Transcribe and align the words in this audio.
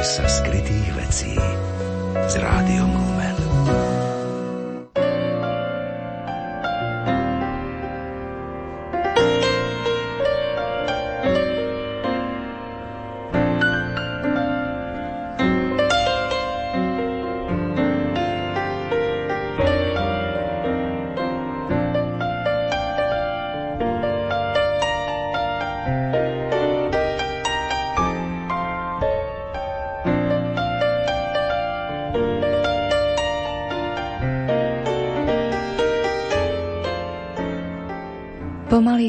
Sa 0.00 0.24
skrytých 0.24 0.96
vecí 0.96 1.36
s 2.24 2.34
rádiom 2.40 2.88
Lumen. 2.88 3.36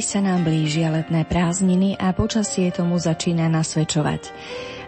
Sa 0.01 0.17
nám 0.17 0.43
blížia 0.43 0.89
letné 0.89 1.29
prázdniny 1.29 1.93
a 1.95 2.09
počasie 2.11 2.73
tomu 2.73 2.97
začína 2.97 3.45
nasvedčovať. 3.47 4.33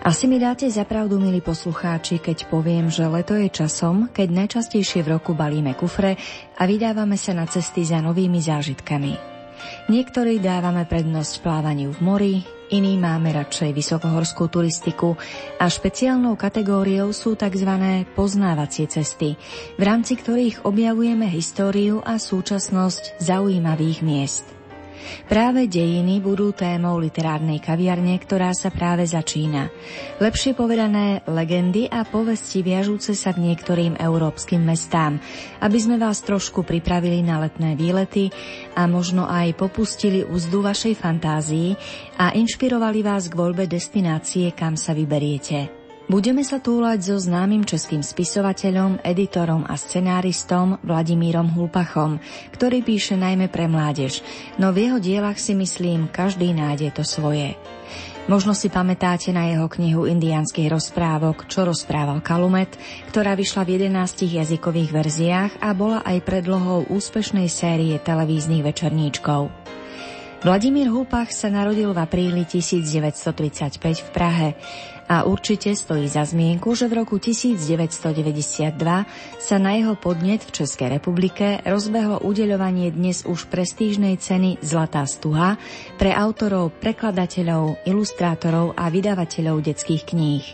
Asi 0.02 0.26
mi 0.26 0.42
dáte 0.42 0.68
zapravdu, 0.68 1.22
milí 1.22 1.40
poslucháči, 1.40 2.18
keď 2.18 2.50
poviem, 2.50 2.90
že 2.90 3.06
leto 3.08 3.38
je 3.38 3.48
časom, 3.48 4.10
keď 4.10 4.28
najčastejšie 4.34 5.06
v 5.06 5.16
roku 5.16 5.32
balíme 5.38 5.78
kufre 5.78 6.18
a 6.58 6.66
vydávame 6.66 7.16
sa 7.16 7.32
na 7.38 7.46
cesty 7.46 7.86
za 7.86 8.02
novými 8.02 8.42
zážitkami. 8.42 9.16
Niektorí 9.88 10.42
dávame 10.42 10.84
prednosť 10.84 11.46
plávaniu 11.46 11.94
v 11.94 12.00
mori, 12.04 12.36
iní 12.74 12.98
máme 12.98 13.32
radšej 13.38 13.70
vysokohorskú 13.70 14.50
turistiku 14.50 15.16
a 15.62 15.70
špeciálnou 15.70 16.36
kategóriou 16.36 17.14
sú 17.14 17.38
tzv. 17.38 17.70
poznávacie 18.18 18.90
cesty, 18.90 19.38
v 19.78 19.84
rámci 19.86 20.20
ktorých 20.20 20.68
objavujeme 20.68 21.30
históriu 21.30 22.02
a 22.02 22.20
súčasnosť 22.20 23.24
zaujímavých 23.24 24.02
miest. 24.04 24.63
Práve 25.28 25.68
dejiny 25.68 26.24
budú 26.24 26.56
témou 26.56 26.98
literárnej 26.98 27.60
kaviarne, 27.60 28.16
ktorá 28.18 28.56
sa 28.56 28.72
práve 28.72 29.06
začína. 29.06 29.70
Lepšie 30.18 30.56
povedané 30.58 31.22
legendy 31.30 31.86
a 31.92 32.08
povesti 32.08 32.66
viažúce 32.66 33.14
sa 33.14 33.36
k 33.36 33.44
niektorým 33.44 34.00
európskym 34.00 34.64
mestám, 34.64 35.20
aby 35.60 35.78
sme 35.78 36.00
vás 36.00 36.24
trošku 36.24 36.64
pripravili 36.64 37.20
na 37.22 37.44
letné 37.44 37.76
výlety 37.76 38.32
a 38.74 38.88
možno 38.88 39.28
aj 39.28 39.60
popustili 39.60 40.24
úzdu 40.24 40.64
vašej 40.64 40.96
fantázii 40.96 41.70
a 42.18 42.32
inšpirovali 42.34 43.04
vás 43.04 43.28
k 43.28 43.38
voľbe 43.38 43.68
destinácie, 43.68 44.56
kam 44.56 44.80
sa 44.80 44.96
vyberiete. 44.96 45.83
Budeme 46.04 46.44
sa 46.44 46.60
túlať 46.60 47.16
so 47.16 47.16
známym 47.16 47.64
českým 47.64 48.04
spisovateľom, 48.04 49.00
editorom 49.08 49.64
a 49.64 49.80
scenáristom 49.80 50.76
Vladimírom 50.84 51.48
Hulpachom, 51.56 52.20
ktorý 52.52 52.84
píše 52.84 53.16
najmä 53.16 53.48
pre 53.48 53.72
mládež, 53.72 54.20
no 54.60 54.76
v 54.76 54.92
jeho 54.92 55.00
dielach 55.00 55.40
si 55.40 55.56
myslím, 55.56 56.12
každý 56.12 56.52
nájde 56.52 56.92
to 56.92 57.08
svoje. 57.08 57.56
Možno 58.28 58.52
si 58.52 58.68
pamätáte 58.68 59.32
na 59.32 59.52
jeho 59.52 59.68
knihu 59.72 60.04
indiánskych 60.08 60.72
rozprávok 60.72 61.48
Čo 61.48 61.68
rozprával 61.72 62.20
Kalumet, 62.20 62.76
ktorá 63.12 63.36
vyšla 63.36 63.64
v 63.64 63.88
11 63.88 64.28
jazykových 64.28 64.92
verziách 64.92 65.52
a 65.64 65.72
bola 65.72 66.04
aj 66.04 66.20
predlohou 66.24 66.88
úspešnej 66.88 67.48
série 67.48 67.96
televíznych 68.00 68.64
večerníčkov. 68.64 69.52
Vladimír 70.44 70.92
Hulpach 70.92 71.32
sa 71.32 71.48
narodil 71.48 71.96
v 71.96 72.00
apríli 72.04 72.44
1935 72.44 73.80
v 73.80 74.10
Prahe. 74.12 74.50
A 75.14 75.30
určite 75.30 75.70
stojí 75.78 76.10
za 76.10 76.26
zmienku, 76.26 76.74
že 76.74 76.90
v 76.90 77.06
roku 77.06 77.22
1992 77.22 78.74
sa 79.38 79.56
na 79.62 79.78
jeho 79.78 79.94
podnet 79.94 80.42
v 80.42 80.50
Českej 80.58 80.98
republike 80.98 81.62
rozbehlo 81.62 82.18
udeľovanie 82.26 82.90
dnes 82.90 83.22
už 83.22 83.46
prestížnej 83.46 84.18
ceny 84.18 84.58
Zlatá 84.66 85.06
stuha 85.06 85.62
pre 86.02 86.18
autorov, 86.18 86.74
prekladateľov, 86.82 87.86
ilustrátorov 87.86 88.74
a 88.74 88.90
vydavateľov 88.90 89.62
detských 89.62 90.02
kníh. 90.02 90.46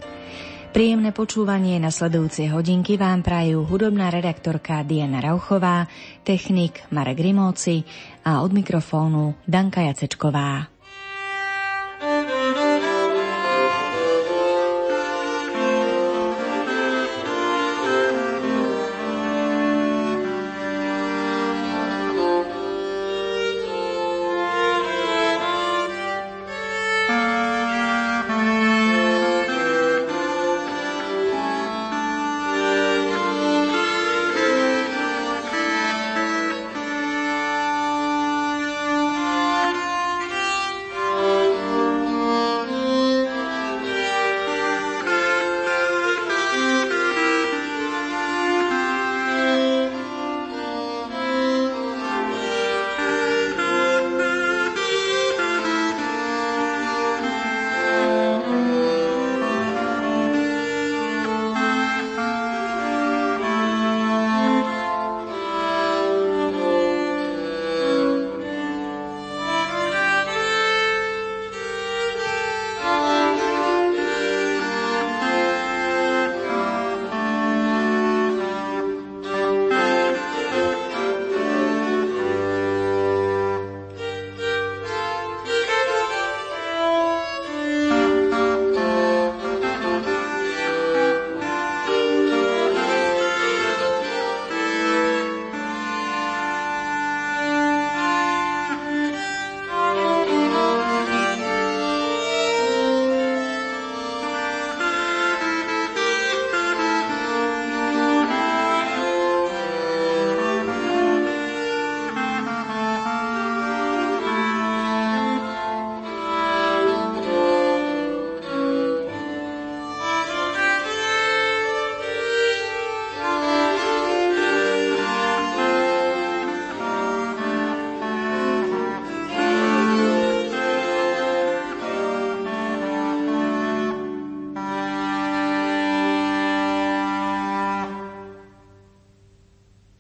Príjemné 0.76 1.16
počúvanie 1.16 1.80
nasledujúcej 1.80 2.52
hodinky 2.52 3.00
vám 3.00 3.24
prajú 3.24 3.64
hudobná 3.64 4.12
redaktorka 4.12 4.84
Diana 4.84 5.24
Rauchová, 5.24 5.88
technik 6.28 6.84
Marek 6.92 7.24
Rimóci 7.24 7.88
a 8.28 8.44
od 8.44 8.52
mikrofónu 8.52 9.40
Danka 9.48 9.88
Jacečková. 9.88 10.79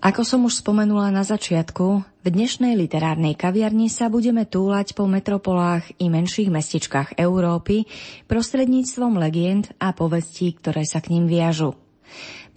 Ako 0.09 0.25
som 0.25 0.41
už 0.41 0.65
spomenula 0.65 1.13
na 1.13 1.21
začiatku, 1.21 2.01
v 2.01 2.27
dnešnej 2.33 2.73
literárnej 2.73 3.37
kaviarni 3.37 3.93
sa 3.93 4.09
budeme 4.09 4.41
túlať 4.41 4.97
po 4.97 5.05
metropolách 5.05 5.85
i 6.01 6.09
menších 6.09 6.49
mestičkách 6.49 7.13
Európy 7.21 7.85
prostredníctvom 8.25 9.21
legend 9.21 9.69
a 9.77 9.93
povestí, 9.93 10.57
ktoré 10.57 10.81
sa 10.81 10.97
k 11.05 11.13
ním 11.13 11.29
viažu. 11.29 11.77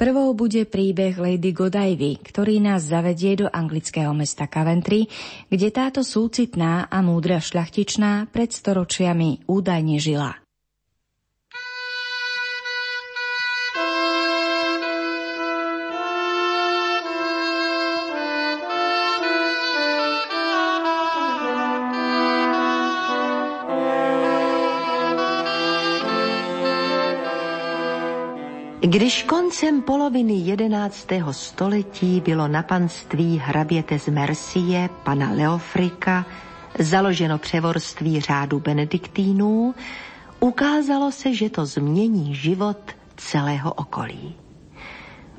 Prvou 0.00 0.32
bude 0.32 0.64
príbeh 0.64 1.12
Lady 1.20 1.52
Godievy, 1.52 2.24
ktorý 2.24 2.56
nás 2.56 2.88
zavedie 2.88 3.44
do 3.44 3.52
anglického 3.52 4.16
mesta 4.16 4.48
Coventry, 4.48 5.12
kde 5.52 5.68
táto 5.68 6.00
súcitná 6.00 6.88
a 6.88 7.04
múdra 7.04 7.36
šľachtičná 7.36 8.32
pred 8.32 8.48
storočiami 8.48 9.44
údajne 9.44 10.00
žila. 10.00 10.41
Když 28.92 29.22
koncem 29.22 29.82
poloviny 29.82 30.32
jedenáctého 30.32 31.32
století 31.32 32.20
bylo 32.20 32.48
na 32.48 32.62
panství 32.62 33.38
hraběte 33.38 33.98
z 33.98 34.08
Mercie, 34.08 34.90
pana 35.02 35.30
Leofrika, 35.30 36.26
založeno 36.78 37.38
převorství 37.38 38.20
řádu 38.20 38.60
benediktínů, 38.60 39.74
ukázalo 40.40 41.12
se, 41.12 41.34
že 41.34 41.50
to 41.50 41.66
změní 41.66 42.34
život 42.34 42.78
celého 43.16 43.72
okolí. 43.72 44.34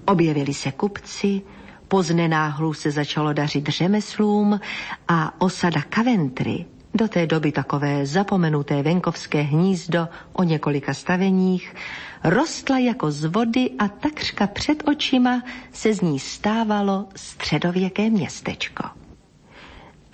Objevili 0.05 0.53
se 0.53 0.71
kupci, 0.71 1.41
poznenáhlu 1.87 2.73
se 2.73 2.91
začalo 2.91 3.33
dařit 3.33 3.67
řemeslům 3.67 4.59
a 5.07 5.41
osada 5.41 5.81
Coventry, 5.95 6.65
do 6.93 7.07
té 7.07 7.27
doby 7.27 7.51
takové 7.51 8.05
zapomenuté 8.05 8.83
venkovské 8.83 9.41
hnízdo 9.41 10.07
o 10.33 10.43
několika 10.43 10.93
staveních, 10.93 11.75
rostla 12.23 12.77
jako 12.77 13.11
z 13.11 13.25
vody 13.25 13.69
a 13.79 13.87
takřka 13.87 14.47
před 14.47 14.87
očima 14.87 15.43
se 15.71 15.93
z 15.93 16.01
ní 16.01 16.19
stávalo 16.19 17.05
středověké 17.15 18.09
městečko. 18.09 18.83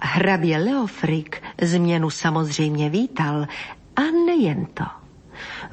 Hrabě 0.02 0.58
Leofrik 0.58 1.44
změnu 1.62 2.10
samozřejmě 2.10 2.90
vítal 2.90 3.48
a 3.96 4.02
nejen 4.26 4.66
to. 4.66 4.99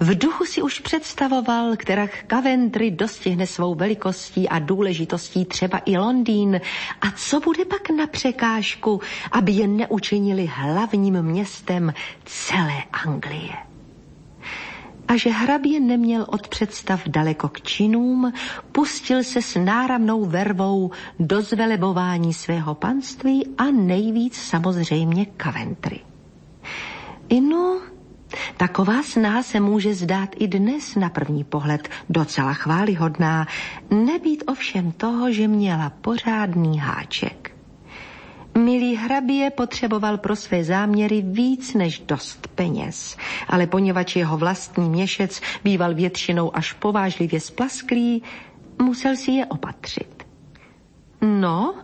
V 0.00 0.18
duchu 0.18 0.44
si 0.44 0.62
už 0.62 0.80
představoval, 0.80 1.76
která 1.76 2.08
Coventry 2.30 2.90
dostihne 2.90 3.46
svou 3.46 3.74
velikostí 3.74 4.48
a 4.48 4.58
důležitostí 4.58 5.44
třeba 5.44 5.80
i 5.84 5.98
Londýn. 5.98 6.60
A 7.00 7.10
co 7.10 7.40
bude 7.40 7.64
pak 7.64 7.90
na 7.90 8.06
překážku, 8.06 9.00
aby 9.32 9.52
je 9.52 9.66
neučinili 9.68 10.50
hlavním 10.54 11.22
městem 11.22 11.94
celé 12.24 12.82
Anglie? 13.04 13.66
a 15.08 15.16
že 15.16 15.30
hrabě 15.30 15.80
neměl 15.80 16.26
od 16.28 16.48
představ 16.48 17.02
daleko 17.08 17.48
k 17.48 17.60
činům, 17.60 18.32
pustil 18.72 19.24
se 19.24 19.42
s 19.42 19.60
náramnou 19.60 20.24
vervou 20.24 20.90
do 21.18 21.42
zvelebování 21.42 22.34
svého 22.34 22.74
panství 22.74 23.46
a 23.58 23.64
nejvíc 23.64 24.36
samozřejmě 24.36 25.26
Coventry. 25.42 26.00
Inu, 27.28 27.80
taková 28.56 29.02
snaha 29.02 29.42
se 29.42 29.60
může 29.60 29.94
zdát 29.94 30.28
i 30.38 30.48
dnes 30.48 30.94
na 30.94 31.08
první 31.08 31.44
pohled 31.44 31.88
docela 32.08 32.52
chválihodná, 32.52 33.46
nebýt 33.90 34.44
ovšem 34.46 34.92
toho, 34.92 35.32
že 35.32 35.48
měla 35.48 35.90
pořádný 35.90 36.78
háček. 36.78 37.56
Milý 38.58 38.96
hrabě 38.96 39.50
potřeboval 39.50 40.18
pro 40.18 40.36
své 40.36 40.64
záměry 40.64 41.22
víc 41.22 41.74
než 41.74 41.98
dost 41.98 42.46
peněz, 42.54 43.16
ale 43.48 43.66
poněvadž 43.66 44.16
jeho 44.16 44.36
vlastní 44.36 44.88
měšec 44.90 45.40
býval 45.64 45.94
většinou 45.94 46.56
až 46.56 46.72
povážlivě 46.72 47.40
splasklý, 47.40 48.22
musel 48.82 49.16
si 49.16 49.30
je 49.30 49.46
opatřit. 49.46 50.26
No 51.20 51.74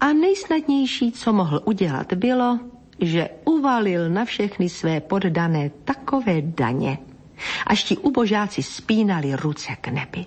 a 0.00 0.12
nejsnadnější, 0.12 1.12
co 1.12 1.32
mohl 1.32 1.60
udělat, 1.64 2.12
bylo, 2.12 2.58
že 3.00 3.28
uvalil 3.44 4.10
na 4.10 4.24
všechny 4.24 4.68
své 4.68 5.00
poddané 5.00 5.70
takové 5.84 6.42
daně, 6.42 6.98
až 7.66 7.84
ti 7.84 7.96
ubožáci 7.96 8.62
spínali 8.62 9.36
ruce 9.36 9.76
k 9.80 9.88
nebi. 9.88 10.26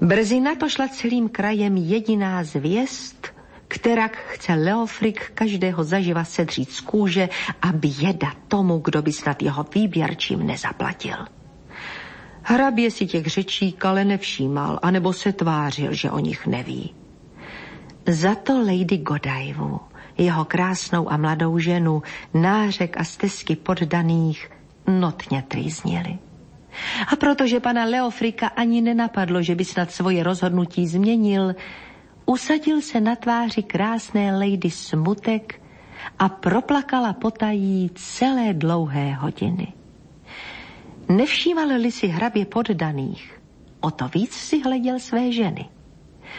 Brzy 0.00 0.40
na 0.40 0.54
to 0.54 0.68
šla 0.68 0.88
celým 0.88 1.28
krajem 1.28 1.76
jediná 1.76 2.44
zvěst, 2.44 3.34
kterak 3.68 4.16
chce 4.16 4.54
Leofrik 4.54 5.30
každého 5.34 5.84
zaživa 5.84 6.24
sedřít 6.24 6.70
z 6.70 6.80
kůže 6.80 7.28
a 7.62 7.72
běda 7.72 8.32
tomu, 8.48 8.78
kdo 8.78 9.02
by 9.02 9.12
snad 9.12 9.42
jeho 9.42 9.66
výběr 9.74 10.14
čím 10.14 10.46
nezaplatil. 10.46 11.16
Hrabě 12.42 12.90
si 12.90 13.06
těch 13.06 13.26
řečí 13.26 13.76
ale 13.82 14.04
nevšímal, 14.04 14.78
anebo 14.82 15.12
se 15.12 15.32
tvářil, 15.32 15.92
že 15.92 16.10
o 16.10 16.18
nich 16.18 16.46
neví. 16.46 16.94
Za 18.06 18.34
to 18.34 18.60
Lady 18.60 18.98
Godivu, 18.98 19.80
jeho 20.18 20.44
krásnou 20.44 21.12
a 21.12 21.16
mladou 21.16 21.58
ženu, 21.58 22.02
nářek 22.34 22.96
a 23.00 23.04
stezky 23.04 23.56
poddaných 23.56 24.50
notně 24.86 25.42
trýznili. 25.48 26.18
A 27.12 27.16
protože 27.16 27.60
pana 27.60 27.84
Leofrika 27.84 28.46
ani 28.46 28.80
nenapadlo, 28.80 29.42
že 29.42 29.54
by 29.54 29.64
snad 29.64 29.90
svoje 29.90 30.22
rozhodnutí 30.22 30.86
změnil, 30.86 31.54
usadil 32.26 32.82
se 32.82 33.00
na 33.00 33.16
tváři 33.16 33.62
krásné 33.62 34.38
lady 34.38 34.70
smutek 34.70 35.60
a 36.18 36.28
proplakala 36.28 37.12
potají 37.12 37.90
celé 37.94 38.54
dlouhé 38.54 39.12
hodiny. 39.12 39.72
Nevšímal-li 41.08 41.92
si 41.92 42.06
hrabě 42.06 42.44
poddaných, 42.44 43.40
o 43.80 43.90
to 43.90 44.08
víc 44.08 44.32
si 44.32 44.62
hleděl 44.62 44.98
své 45.00 45.32
ženy. 45.32 45.73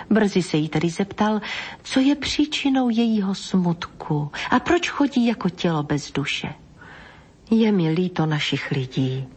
Brzy 0.09 0.43
se 0.43 0.57
jí 0.57 0.69
tedy 0.69 0.89
zeptal, 0.89 1.41
co 1.83 1.99
je 1.99 2.15
příčinou 2.15 2.89
jejího 2.89 3.35
smutku 3.35 4.31
a 4.49 4.59
proč 4.59 4.89
chodí 4.89 5.27
jako 5.27 5.49
tělo 5.49 5.83
bez 5.83 6.11
duše. 6.11 6.53
Je 7.51 7.71
mi 7.71 7.89
líto 7.89 8.25
našich 8.25 8.71
lidí, 8.71 9.27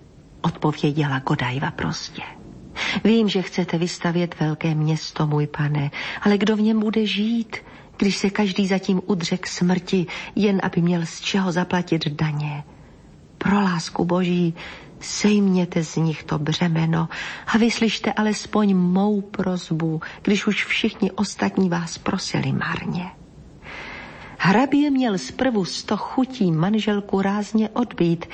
odpověděla 0.40 1.18
Godajva 1.18 1.70
prostě. 1.70 2.22
Vím, 3.04 3.28
že 3.28 3.42
chcete 3.42 3.78
vystavět 3.78 4.40
velké 4.40 4.74
město, 4.74 5.26
můj 5.26 5.46
pane, 5.46 5.90
ale 6.22 6.38
kdo 6.38 6.56
v 6.56 6.60
něm 6.60 6.80
bude 6.80 7.06
žít, 7.06 7.56
když 7.96 8.16
se 8.16 8.30
každý 8.30 8.66
zatím 8.66 9.00
udře 9.06 9.36
k 9.36 9.46
smrti, 9.46 10.06
jen 10.36 10.60
aby 10.62 10.82
měl 10.82 11.06
z 11.06 11.20
čeho 11.20 11.52
zaplatit 11.52 12.08
daně? 12.08 12.64
Pro 13.38 13.60
lásku 13.60 14.04
boží, 14.04 14.54
sejměte 15.00 15.84
z 15.84 15.96
nich 15.96 16.24
to 16.24 16.38
břemeno 16.38 17.08
a 17.46 17.58
vyslyšte 17.58 18.12
alespoň 18.12 18.74
mou 18.74 19.20
prozbu, 19.20 20.00
když 20.22 20.46
už 20.46 20.64
všichni 20.64 21.10
ostatní 21.10 21.68
vás 21.68 21.98
prosili 21.98 22.52
marně. 22.52 23.10
Hrabě 24.38 24.90
měl 24.90 25.18
zprvu 25.18 25.64
sto 25.64 25.96
chutí 25.96 26.52
manželku 26.52 27.22
rázně 27.22 27.68
odbít, 27.68 28.26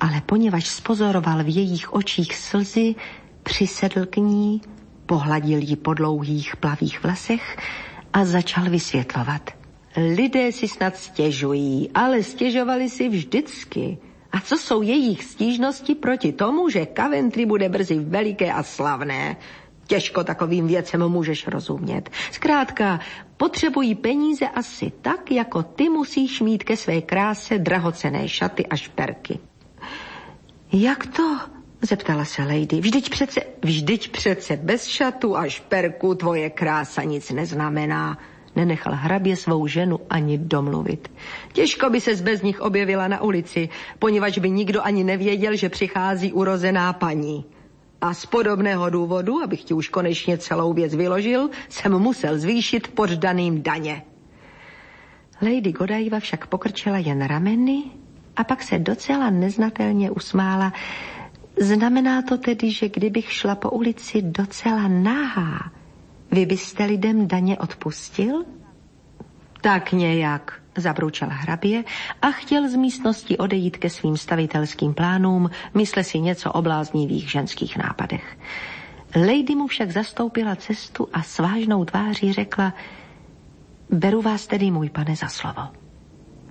ale 0.00 0.20
poněvadž 0.26 0.66
spozoroval 0.66 1.44
v 1.44 1.56
jejich 1.56 1.92
očích 1.92 2.36
slzy, 2.36 2.94
Přisedl 3.44 4.06
k 4.06 4.16
ní, 4.16 4.60
pohladil 5.06 5.58
ji 5.62 5.76
po 5.76 5.94
dlouhých 5.94 6.56
plavých 6.56 7.02
vlasech 7.02 7.56
a 8.12 8.24
začal 8.24 8.64
vysvětlovat. 8.70 9.50
Lidé 9.96 10.52
si 10.52 10.68
snad 10.68 10.96
stěžují, 10.96 11.90
ale 11.94 12.22
stěžovali 12.22 12.90
si 12.90 13.08
vždycky. 13.08 13.98
A 14.34 14.40
co 14.40 14.56
jsou 14.58 14.82
jejich 14.82 15.24
stížnosti 15.24 15.94
proti 15.94 16.32
tomu, 16.32 16.68
že 16.68 16.86
Coventry 16.96 17.46
bude 17.46 17.68
brzy 17.68 17.98
veliké 17.98 18.52
a 18.52 18.62
slavné? 18.62 19.36
Těžko 19.86 20.24
takovým 20.24 20.66
věcem 20.66 21.08
můžeš 21.08 21.46
rozumět. 21.46 22.10
Zkrátka, 22.32 23.00
potřebují 23.36 23.94
peníze 23.94 24.48
asi 24.48 24.92
tak, 25.02 25.30
jako 25.30 25.62
ty 25.62 25.88
musíš 25.88 26.40
mít 26.40 26.64
ke 26.64 26.76
své 26.76 27.00
kráse 27.00 27.58
drahocené 27.58 28.28
šaty 28.28 28.66
a 28.66 28.76
šperky. 28.76 29.38
Jak 30.72 31.06
to? 31.06 31.38
Zeptala 31.82 32.24
se 32.24 32.42
Lady. 32.42 32.80
Vždyť 32.80 33.10
přece, 33.10 33.40
vždyť 33.62 34.10
přece 34.10 34.56
bez 34.56 34.86
šatu 34.86 35.36
a 35.36 35.48
šperku 35.48 36.14
tvoje 36.14 36.50
krása 36.50 37.02
nic 37.02 37.30
neznamená. 37.30 38.18
Nenechal 38.56 38.94
hrabě 38.94 39.36
svou 39.36 39.66
ženu 39.66 40.00
ani 40.10 40.38
domluvit. 40.38 41.12
Těžko 41.52 41.90
by 41.90 42.00
se 42.00 42.16
bez 42.16 42.42
nich 42.42 42.60
objevila 42.60 43.08
na 43.08 43.22
ulici, 43.22 43.68
poněvadž 43.98 44.38
by 44.38 44.50
nikdo 44.50 44.82
ani 44.82 45.04
nevěděl, 45.04 45.56
že 45.56 45.68
přichází 45.68 46.32
urozená 46.32 46.92
paní. 46.92 47.44
A 48.00 48.14
z 48.14 48.26
podobného 48.26 48.90
důvodu, 48.90 49.42
abych 49.42 49.64
ti 49.64 49.74
už 49.74 49.88
konečně 49.88 50.38
celou 50.38 50.72
věc 50.72 50.94
vyložil, 50.94 51.50
jsem 51.68 51.98
musel 51.98 52.38
zvýšit 52.38 52.88
poddaným 52.88 53.62
daně. 53.62 54.02
Lady 55.42 55.72
Godajva 55.72 56.20
však 56.20 56.46
pokrčila 56.46 56.98
jen 56.98 57.24
rameny 57.24 57.82
a 58.36 58.44
pak 58.44 58.62
se 58.62 58.78
docela 58.78 59.30
neznatelně 59.30 60.10
usmála, 60.10 60.72
Znamená 61.60 62.22
to 62.22 62.38
tedy, 62.38 62.70
že 62.70 62.88
kdybych 62.88 63.32
šla 63.32 63.54
po 63.54 63.70
ulici 63.70 64.22
docela 64.22 64.88
nahá, 64.88 65.70
vy 66.34 66.46
byste 66.46 66.84
lidem 66.84 67.28
daně 67.28 67.58
odpustil? 67.58 68.44
Tak 69.60 69.92
nějak, 69.92 70.60
zabroučal 70.76 71.28
hrabě 71.32 71.84
a 72.22 72.30
chtěl 72.30 72.68
z 72.68 72.74
místnosti 72.74 73.38
odejít 73.38 73.76
ke 73.76 73.90
svým 73.90 74.16
stavitelským 74.16 74.94
plánům, 74.94 75.50
mysle 75.74 76.04
si 76.04 76.20
něco 76.20 76.52
o 76.52 76.62
bláznivých 76.62 77.30
ženských 77.30 77.76
nápadech. 77.76 78.38
Lady 79.16 79.54
mu 79.54 79.66
však 79.66 79.90
zastoupila 79.90 80.56
cestu 80.56 81.08
a 81.12 81.22
s 81.22 81.38
vážnou 81.38 81.84
tváří 81.84 82.32
řekla, 82.32 82.74
beru 83.90 84.22
vás 84.22 84.46
tedy, 84.46 84.70
můj 84.70 84.90
pane, 84.90 85.16
za 85.16 85.28
slovo. 85.28 85.62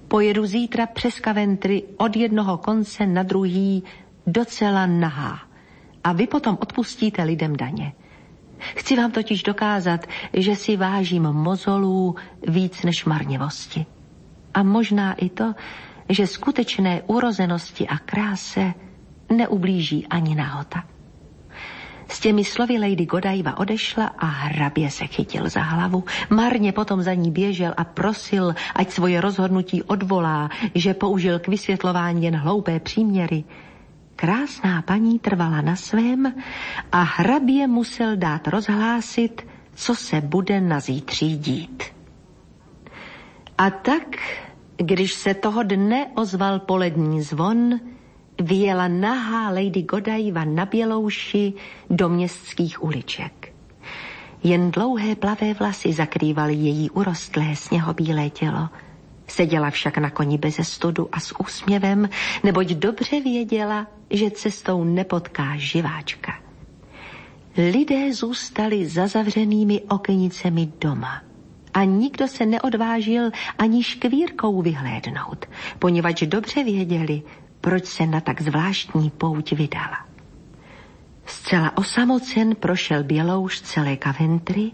Pojedu 0.08 0.46
zítra 0.46 0.86
přes 0.86 1.16
Coventry 1.16 1.84
od 1.98 2.16
jednoho 2.16 2.58
konce 2.58 3.06
na 3.06 3.24
druhý 3.24 3.84
docela 4.28 4.86
nahá 4.86 5.40
a 6.04 6.14
vy 6.14 6.28
potom 6.28 6.58
odpustíte 6.62 7.24
lidem 7.24 7.56
daně. 7.56 7.94
Chci 8.76 8.96
vám 8.96 9.12
totiž 9.12 9.44
dokázat, 9.44 10.08
že 10.34 10.56
si 10.56 10.78
vážím 10.78 11.24
mozolů 11.24 12.16
víc 12.48 12.84
než 12.84 13.06
marnivosti. 13.06 13.86
A 14.54 14.64
možná 14.64 15.14
i 15.14 15.30
to, 15.30 15.54
že 16.10 16.28
skutečné 16.28 17.02
urozenosti 17.08 17.88
a 17.88 17.98
kráse 17.98 18.74
neublíží 19.30 20.08
ani 20.08 20.36
nahota. 20.36 20.84
S 22.08 22.20
těmi 22.20 22.44
slovy 22.44 22.80
Lady 22.80 23.06
Godiva 23.06 23.58
odešla 23.58 24.06
a 24.18 24.26
hrabě 24.26 24.92
se 24.92 25.08
chytil 25.08 25.50
za 25.50 25.62
hlavu. 25.62 26.04
Marně 26.30 26.72
potom 26.72 27.02
za 27.02 27.14
ní 27.14 27.32
běžel 27.32 27.74
a 27.78 27.84
prosil, 27.84 28.56
ať 28.76 28.90
svoje 28.90 29.22
rozhodnutí 29.22 29.84
odvolá, 29.84 30.50
že 30.76 30.94
použil 30.94 31.40
k 31.40 31.48
vysvětlování 31.48 32.26
jen 32.26 32.36
hloupé 32.36 32.80
příměry. 32.80 33.44
Krásná 34.16 34.82
paní 34.82 35.20
trvala 35.20 35.62
na 35.62 35.76
svém 35.76 36.34
a 36.92 37.02
hrabě 37.02 37.68
musel 37.68 38.16
dát 38.16 38.48
rozhlásit, 38.48 39.48
co 39.76 39.96
se 39.96 40.22
bude 40.22 40.62
na 40.62 40.80
zítří 40.80 41.38
dít. 41.38 41.84
A 43.58 43.70
tak, 43.70 44.18
když 44.78 45.14
se 45.14 45.34
toho 45.34 45.64
dne 45.64 46.08
ozval 46.16 46.60
polední 46.60 47.22
zvon, 47.22 47.80
vyjela 48.42 48.88
nahá 48.88 49.50
Lady 49.50 49.84
Godiva 49.84 50.46
na 50.46 50.66
Bělouši 50.66 51.54
do 51.90 52.10
městských 52.10 52.84
uliček. 52.84 53.54
Jen 54.44 54.72
dlouhé 54.72 55.16
plavé 55.16 55.54
vlasy 55.54 55.94
zakrývaly 55.94 56.54
její 56.54 56.90
urostlé 56.90 57.56
sněhobílé 57.56 58.30
tělo. 58.30 58.70
Seděla 59.34 59.70
však 59.70 59.98
na 59.98 60.10
koni 60.10 60.38
bez 60.38 60.60
studu 60.62 61.10
a 61.12 61.20
s 61.20 61.40
úsměvem, 61.40 62.10
neboť 62.44 62.68
dobře 62.68 63.20
věděla, 63.20 63.88
že 64.10 64.32
cestou 64.32 64.84
nepotká 64.84 65.58
živáčka. 65.58 66.34
Lidé 67.58 68.14
zůstali 68.14 68.86
za 68.86 69.08
zavřenými 69.08 69.82
okenicemi 69.82 70.72
doma 70.82 71.22
a 71.74 71.84
nikdo 71.84 72.28
se 72.28 72.46
neodvážil 72.46 73.32
ani 73.58 73.84
škvírkou 73.84 74.62
vyhlédnout, 74.62 75.46
poněvadž 75.80 76.22
dobře 76.22 76.64
věděli, 76.64 77.22
proč 77.62 77.86
se 77.86 78.06
na 78.06 78.22
tak 78.22 78.42
zvláštní 78.42 79.10
pouť 79.10 79.52
vydala. 79.54 80.06
Zcela 81.26 81.78
osamocen 81.78 82.56
prošel 82.56 83.04
Bělouš 83.04 83.62
celé 83.62 83.98
Coventry, 83.98 84.72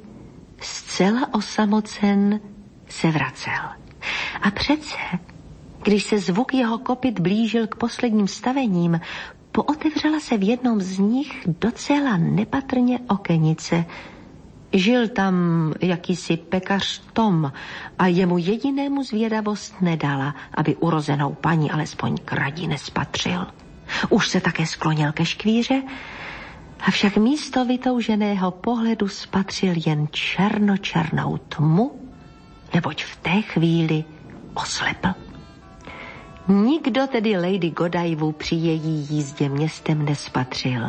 zcela 0.61 1.33
osamocen 1.33 2.39
se 2.87 3.07
vracel. 3.11 3.78
A 4.41 4.51
přece, 4.51 4.97
když 5.83 6.03
se 6.03 6.19
zvuk 6.19 6.53
jeho 6.53 6.77
kopit 6.77 7.19
blížil 7.19 7.67
k 7.67 7.75
posledním 7.75 8.27
stavením, 8.27 8.99
pootevřela 9.51 10.19
se 10.19 10.37
v 10.37 10.43
jednom 10.43 10.81
z 10.81 10.99
nich 10.99 11.47
docela 11.61 12.17
nepatrně 12.17 12.99
okenice. 13.09 13.85
Žil 14.73 15.07
tam 15.07 15.35
jakýsi 15.81 16.37
pekař 16.37 17.01
Tom 17.13 17.51
a 17.99 18.07
jemu 18.07 18.37
jedinému 18.37 19.03
zvědavost 19.03 19.81
nedala, 19.81 20.35
aby 20.53 20.75
urozenou 20.75 21.33
paní 21.33 21.71
alespoň 21.71 22.17
k 22.25 22.33
radí 22.33 22.67
nespatřil. 22.67 23.47
Už 24.09 24.27
se 24.27 24.41
také 24.41 24.65
sklonil 24.65 25.11
ke 25.11 25.25
škvíře, 25.25 25.81
avšak 26.87 27.17
místo 27.17 27.65
vytouženého 27.65 28.51
pohledu 28.51 29.07
spatřil 29.07 29.73
jen 29.85 30.07
černočernou 30.11 31.37
tmu, 31.37 32.08
neboť 32.73 33.03
v 33.03 33.15
té 33.15 33.41
chvíli 33.41 34.03
oslepl. 34.53 35.09
Nikdo 36.47 37.07
tedy 37.07 37.37
Lady 37.37 37.69
Godivu 37.69 38.31
při 38.31 38.55
její 38.55 39.07
jízdě 39.09 39.49
městem 39.49 40.05
nespatřil 40.05 40.87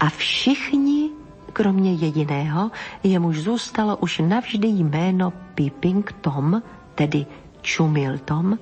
a 0.00 0.08
všichni, 0.08 1.10
kromě 1.52 1.94
jediného, 1.94 2.70
jemuž 3.02 3.38
zůstalo 3.38 3.96
už 3.96 4.18
navždy 4.18 4.68
jméno 4.68 5.32
Peeping 5.54 6.12
Tom, 6.20 6.62
tedy 6.94 7.26
Čumil 7.62 8.18
Tom, 8.18 8.58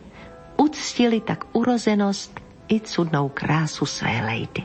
uctili 0.57 1.21
tak 1.21 1.45
urozenost 1.53 2.41
i 2.73 2.81
cudnou 2.81 3.29
krásu 3.29 3.87
své 3.87 4.21
lady. 4.23 4.63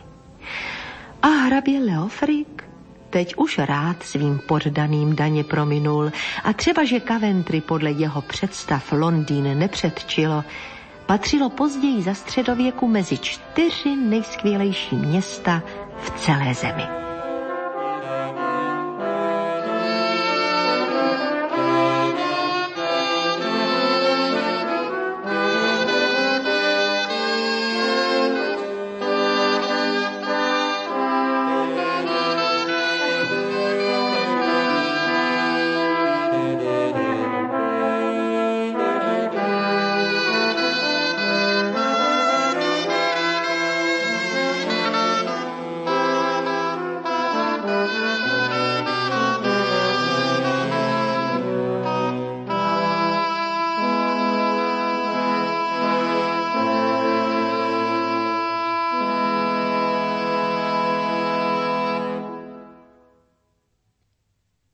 A 1.22 1.28
hrabě 1.28 1.80
Leofrik 1.80 2.63
teď 3.14 3.36
už 3.38 3.58
rád 3.58 4.04
svým 4.04 4.40
poddaným 4.40 5.16
daně 5.16 5.44
prominul 5.44 6.12
a 6.44 6.54
třeba, 6.54 6.84
že 6.84 7.02
Coventry 7.02 7.62
podle 7.62 7.92
jeho 7.92 8.22
představ 8.22 8.92
Londýn 8.92 9.60
nepředčilo, 9.60 10.44
patřilo 11.06 11.50
později 11.50 12.02
za 12.02 12.14
středověku 12.14 12.88
mezi 12.88 13.18
čtyři 13.18 13.96
nejskvělejší 13.96 14.96
města 14.96 15.62
v 15.98 16.10
celé 16.20 16.54
zemi. 16.54 17.13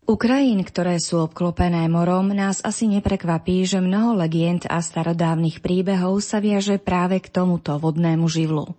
U 0.09 0.17
krajín, 0.17 0.65
ktoré 0.65 0.97
sú 0.97 1.21
obklopené 1.21 1.85
morom, 1.85 2.33
nás 2.33 2.65
asi 2.65 2.89
neprekvapí, 2.89 3.61
že 3.61 3.77
mnoho 3.77 4.17
legend 4.17 4.65
a 4.65 4.81
starodávnych 4.81 5.61
príbehov 5.61 6.25
sa 6.25 6.41
viaže 6.41 6.81
práve 6.81 7.21
k 7.21 7.29
tomuto 7.29 7.77
vodnému 7.77 8.25
živlu. 8.25 8.73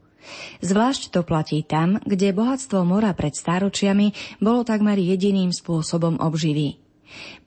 Zvlášť 0.58 1.14
to 1.14 1.22
platí 1.22 1.62
tam, 1.62 2.02
kde 2.02 2.34
bohatstvo 2.34 2.82
mora 2.82 3.14
pred 3.14 3.38
stáročiami 3.38 4.10
bolo 4.42 4.66
takmer 4.66 4.98
jediným 4.98 5.54
spôsobom 5.54 6.18
obživy. 6.18 6.82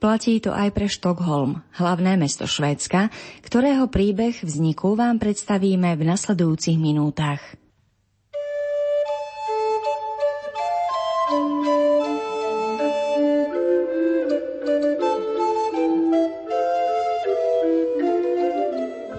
Platí 0.00 0.40
to 0.40 0.56
aj 0.56 0.72
pre 0.72 0.88
Štokholm, 0.88 1.60
hlavné 1.76 2.16
mesto 2.16 2.48
Švédska, 2.48 3.12
ktorého 3.44 3.92
príbeh 3.92 4.32
vzniku 4.40 4.96
vám 4.96 5.20
predstavíme 5.20 5.92
v 5.92 6.08
nasledujúcich 6.08 6.80
minútach. 6.80 7.63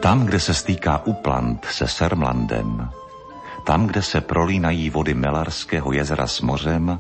Tam, 0.06 0.26
kde 0.26 0.40
se 0.40 0.54
stýká 0.54 1.06
Upland 1.06 1.66
se 1.66 1.88
Sermlandem, 1.88 2.90
tam, 3.66 3.88
kde 3.88 4.02
se 4.02 4.22
prolínají 4.22 4.90
vody 4.90 5.14
Melarského 5.14 5.94
jezera 5.94 6.28
s 6.28 6.42
mořem, 6.42 7.00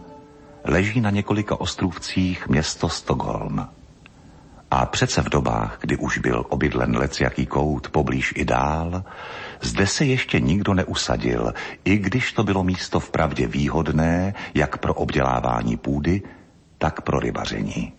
leží 0.64 1.02
na 1.02 1.10
několika 1.10 1.60
ostrůvcích 1.62 2.48
město 2.48 2.90
Stockholm. 2.90 3.68
A 4.72 4.86
přece 4.86 5.22
v 5.22 5.30
dobách, 5.30 5.78
kdy 5.82 5.98
už 5.98 6.18
byl 6.18 6.46
obydlen 6.50 6.98
lec 6.98 7.20
jaký 7.20 7.46
kout 7.46 7.90
poblíž 7.90 8.34
i 8.36 8.46
dál, 8.46 9.04
zde 9.62 9.88
se 9.88 10.06
ještě 10.06 10.40
nikdo 10.40 10.74
neusadil, 10.74 11.54
i 11.84 11.98
když 11.98 12.34
to 12.34 12.44
bylo 12.44 12.64
místo 12.64 13.00
vpravdě 13.00 13.48
výhodné, 13.48 14.34
jak 14.54 14.78
pro 14.78 14.94
obdělávání 14.94 15.78
půdy, 15.78 16.22
tak 16.78 17.02
pro 17.02 17.20
rybaření. 17.20 17.94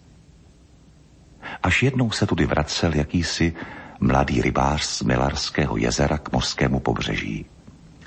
Až 1.63 1.83
jednou 1.83 2.11
se 2.11 2.27
tudy 2.27 2.47
vracel 2.47 2.95
jakýsi 2.95 3.55
mladý 4.00 4.43
rybář 4.43 4.83
z 4.83 5.03
Milarského 5.03 5.76
jezera 5.76 6.19
k 6.19 6.33
mořskému 6.33 6.81
pobřeží. 6.81 7.47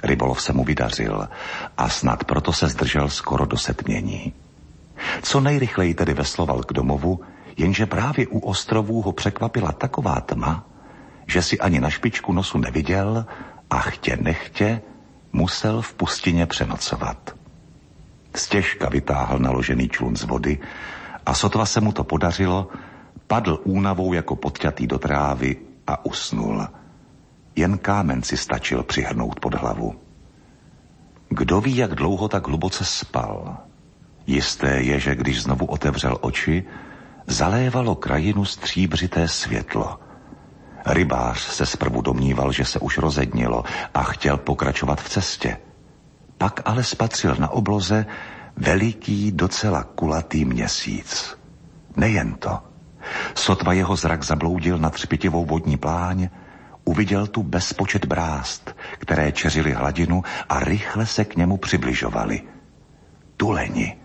Rybolov 0.04 0.42
se 0.42 0.54
mu 0.54 0.64
vydařil 0.64 1.28
a 1.78 1.90
snad 1.90 2.24
proto 2.24 2.54
se 2.54 2.68
zdržel 2.68 3.10
skoro 3.10 3.46
do 3.46 3.58
setmění. 3.58 4.34
Co 5.22 5.40
nejrychleji 5.40 5.94
tedy 5.94 6.14
vesloval 6.14 6.64
k 6.64 6.74
domovu, 6.74 7.20
jenže 7.58 7.86
právě 7.86 8.28
u 8.28 8.40
ostrovů 8.40 9.02
ho 9.02 9.12
překvapila 9.12 9.72
taková 9.72 10.22
tma, 10.22 10.66
že 11.28 11.42
si 11.42 11.60
ani 11.60 11.80
na 11.80 11.90
špičku 11.90 12.34
nosu 12.34 12.58
neviděl 12.58 13.26
a 13.70 13.80
chtě 13.80 14.18
nechtě 14.22 14.82
musel 15.34 15.82
v 15.82 15.94
pustině 15.94 16.46
přenocovat. 16.46 17.36
Stěžka 18.36 18.90
vytáhl 18.90 19.40
naložený 19.40 19.90
člun 19.90 20.16
z 20.16 20.24
vody 20.24 20.60
a 21.26 21.34
sotva 21.34 21.66
se 21.66 21.82
mu 21.82 21.92
to 21.92 22.04
podařilo, 22.04 22.68
padl 23.28 23.60
únavou 23.64 24.14
jako 24.14 24.36
podťatý 24.36 24.88
do 24.88 25.00
trávy 25.00 25.69
a 25.90 26.06
usnul. 26.06 26.68
Jen 27.56 27.78
kámen 27.78 28.24
si 28.24 28.38
stačil 28.38 28.84
přihrnout 28.84 29.40
pod 29.40 29.54
hlavu. 29.54 29.96
Kdo 31.30 31.62
ví, 31.62 31.78
jak 31.78 31.96
dlouho 31.96 32.28
tak 32.28 32.48
hluboce 32.48 32.86
spal. 32.86 33.58
Jisté 34.28 34.82
je, 34.82 35.00
že 35.00 35.16
když 35.16 35.44
znovu 35.44 35.66
otevřel 35.66 36.18
oči, 36.22 36.64
zalévalo 37.28 37.96
krajinu 37.96 38.46
stříbřité 38.46 39.28
světlo. 39.28 40.00
Rybář 40.86 41.40
se 41.40 41.66
zprvu 41.66 42.02
domníval, 42.02 42.52
že 42.52 42.66
se 42.66 42.80
už 42.80 42.98
rozednilo 42.98 43.64
a 43.94 44.04
chtěl 44.04 44.38
pokračovat 44.38 45.02
v 45.02 45.10
cestě. 45.10 45.58
Pak 46.38 46.62
ale 46.66 46.84
spatřil 46.84 47.36
na 47.40 47.50
obloze 47.50 48.06
Veliký, 48.58 49.32
docela 49.32 49.84
kulatý 49.84 50.46
měsíc. 50.46 51.38
Nejen 51.96 52.34
to. 52.34 52.69
Sotva 53.36 53.74
jeho 53.74 53.96
zrak 53.96 54.24
zabloudil 54.24 54.78
na 54.78 54.90
třpitivou 54.90 55.46
vodní 55.46 55.78
pláň, 55.78 56.30
uviděl 56.86 57.28
tu 57.28 57.44
bezpočet 57.44 58.06
brást, 58.06 58.76
které 59.00 59.32
čeřily 59.32 59.72
hladinu 59.74 60.24
a 60.50 60.60
rychle 60.60 61.06
se 61.06 61.26
k 61.26 61.36
němu 61.36 61.58
přibližovali. 61.58 62.42
Tuleni, 63.38 63.98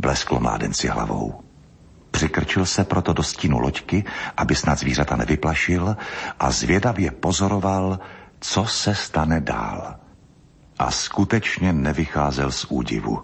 blesklo 0.00 0.40
mládenci 0.40 0.88
hlavou. 0.88 1.40
Přikrčil 2.10 2.66
se 2.66 2.84
proto 2.84 3.12
do 3.12 3.22
stínu 3.22 3.58
loďky, 3.58 4.04
aby 4.36 4.54
snad 4.54 4.78
zvířata 4.78 5.16
nevyplašil 5.16 5.96
a 6.40 6.50
zvědavě 6.50 7.10
pozoroval, 7.10 7.98
co 8.40 8.64
se 8.64 8.94
stane 8.94 9.40
dál. 9.40 9.94
A 10.78 10.90
skutečně 10.90 11.72
nevycházel 11.72 12.52
z 12.52 12.66
údivu. 12.68 13.22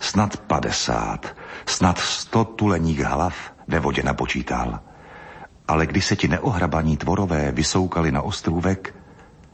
Snad 0.00 0.36
padesát, 0.36 1.36
snad 1.66 1.98
sto 1.98 2.44
tuleních 2.44 3.00
hlav 3.00 3.55
ve 3.68 3.80
vodě 3.80 4.02
napočítal. 4.02 4.80
Ale 5.68 5.86
když 5.86 6.04
se 6.04 6.16
ti 6.16 6.28
neohrabaní 6.28 6.96
tvorové 6.96 7.52
vysoukali 7.52 8.12
na 8.12 8.22
ostrůvek, 8.22 8.94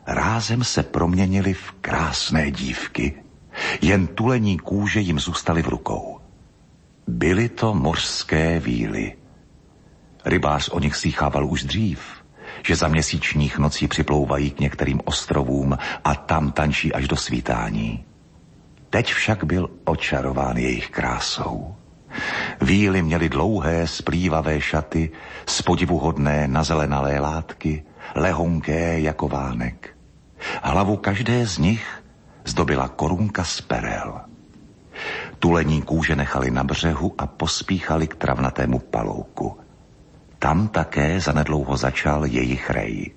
rázem 0.06 0.64
se 0.64 0.82
proměnili 0.82 1.54
v 1.54 1.72
krásné 1.72 2.50
dívky. 2.50 3.14
Jen 3.80 4.06
tulení 4.06 4.58
kůže 4.58 5.00
jim 5.00 5.20
zůstaly 5.20 5.62
v 5.62 5.68
rukou. 5.68 6.20
Byly 7.06 7.48
to 7.48 7.74
mořské 7.74 8.60
víly. 8.60 9.16
Rybář 10.24 10.68
o 10.68 10.78
nich 10.78 10.96
slýchával 10.96 11.46
už 11.46 11.64
dřív, 11.64 12.00
že 12.66 12.76
za 12.76 12.88
měsíčních 12.88 13.58
nocí 13.58 13.88
připlouvají 13.88 14.50
k 14.50 14.60
některým 14.60 15.00
ostrovům 15.04 15.78
a 16.04 16.14
tam 16.14 16.52
tančí 16.52 16.92
až 16.92 17.08
do 17.08 17.16
svítání. 17.16 18.04
Teď 18.90 19.12
však 19.12 19.44
byl 19.44 19.70
očarován 19.84 20.56
jejich 20.56 20.90
krásou. 20.90 21.74
Víly 22.60 23.02
měly 23.02 23.28
dlouhé, 23.28 23.86
splývavé 23.86 24.60
šaty, 24.60 25.10
spodivuhodné 25.46 26.48
nazelenalé 26.48 27.20
látky, 27.20 27.82
lehonké 28.14 29.00
jako 29.00 29.28
vánek. 29.28 29.96
Hlavu 30.62 30.96
každé 30.96 31.46
z 31.46 31.58
nich 31.58 32.02
zdobila 32.44 32.88
korunka 32.88 33.44
z 33.44 33.60
perel. 33.60 34.20
Tulení 35.38 35.82
kůže 35.82 36.16
nechali 36.16 36.50
na 36.50 36.64
břehu 36.64 37.14
a 37.18 37.26
pospíchali 37.26 38.06
k 38.06 38.14
travnatému 38.16 38.78
palouku. 38.78 39.58
Tam 40.38 40.68
také 40.68 41.20
zanedlouho 41.20 41.76
začal 41.76 42.26
jejich 42.26 42.70
rej. 42.70 43.14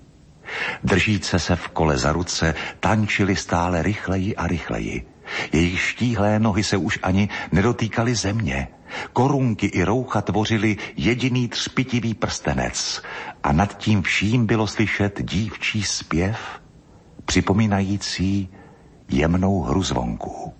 Držíce 0.83 1.39
se 1.39 1.55
v 1.55 1.67
kole 1.67 1.97
za 1.97 2.11
ruce 2.11 2.55
tančili 2.79 3.35
stále 3.35 3.81
rychleji 3.81 4.35
a 4.35 4.47
rychleji. 4.47 5.07
Jejich 5.51 5.81
štíhlé 5.81 6.39
nohy 6.39 6.63
se 6.63 6.77
už 6.77 6.99
ani 7.03 7.29
nedotýkaly 7.51 8.15
země. 8.15 8.67
Korunky 9.13 9.67
i 9.67 9.83
roucha 9.83 10.21
tvořili 10.21 10.77
jediný 10.97 11.47
třpitivý 11.47 12.13
prstenec 12.13 13.01
a 13.43 13.51
nad 13.51 13.77
tím 13.77 14.01
vším 14.01 14.45
bylo 14.45 14.67
slyšet 14.67 15.21
dívčí 15.23 15.83
zpěv, 15.83 16.39
připomínající 17.25 18.49
jemnou 19.09 19.61
hru 19.61 19.83
zvonků. 19.83 20.53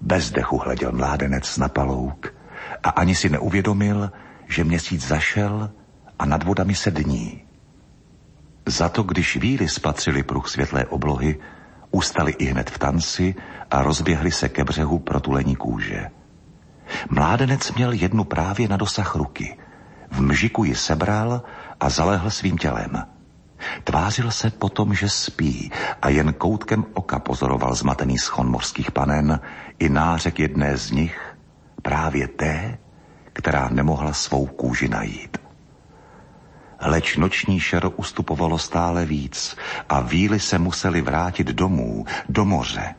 Bez 0.00 0.30
dechu 0.30 0.58
hleděl 0.58 0.92
mládenec 0.92 1.56
na 1.56 1.68
palouk 1.68 2.34
a 2.82 2.88
ani 2.88 3.14
si 3.14 3.28
neuvědomil, 3.28 4.10
že 4.48 4.64
měsíc 4.64 5.06
zašel 5.06 5.70
a 6.18 6.26
nad 6.26 6.42
vodami 6.42 6.74
se 6.74 6.90
dní. 6.90 7.42
Za 8.66 8.88
to, 8.88 9.02
když 9.02 9.36
víly 9.36 9.68
spatřili 9.68 10.22
pruh 10.22 10.48
světlé 10.48 10.86
oblohy, 10.86 11.38
ustali 11.90 12.32
i 12.32 12.44
hned 12.44 12.70
v 12.70 12.78
tanci 12.78 13.34
a 13.70 13.82
rozběhli 13.82 14.30
se 14.32 14.48
ke 14.48 14.64
břehu 14.64 14.98
protulení 14.98 15.56
kůže. 15.56 16.10
Mládenec 17.10 17.72
měl 17.72 17.92
jednu 17.92 18.24
právě 18.24 18.68
na 18.68 18.76
dosah 18.76 19.14
ruky. 19.14 19.58
V 20.10 20.20
mžiku 20.20 20.64
ji 20.64 20.74
sebral 20.74 21.42
a 21.80 21.88
zalehl 21.88 22.30
svým 22.30 22.58
tělem. 22.58 23.06
Tvářil 23.84 24.30
se 24.30 24.50
potom, 24.50 24.94
že 24.94 25.08
spí 25.08 25.72
a 26.02 26.08
jen 26.08 26.32
koutkem 26.32 26.84
oka 26.94 27.18
pozoroval 27.18 27.74
zmatený 27.74 28.18
schon 28.18 28.50
mořských 28.50 28.90
panen 28.90 29.40
i 29.78 29.88
nářek 29.88 30.38
jedné 30.38 30.76
z 30.76 30.90
nich, 30.90 31.36
právě 31.82 32.28
té, 32.28 32.78
která 33.32 33.68
nemohla 33.68 34.12
svou 34.12 34.46
kůži 34.46 34.88
najít. 34.88 35.38
Leč 36.80 37.16
noční 37.16 37.60
šero 37.60 37.90
ustupovalo 37.90 38.58
stále 38.58 39.04
víc 39.04 39.56
a 39.88 40.00
víly 40.00 40.40
se 40.40 40.58
museli 40.58 41.00
vrátit 41.00 41.46
domů, 41.46 42.04
do 42.28 42.44
moře. 42.44 42.94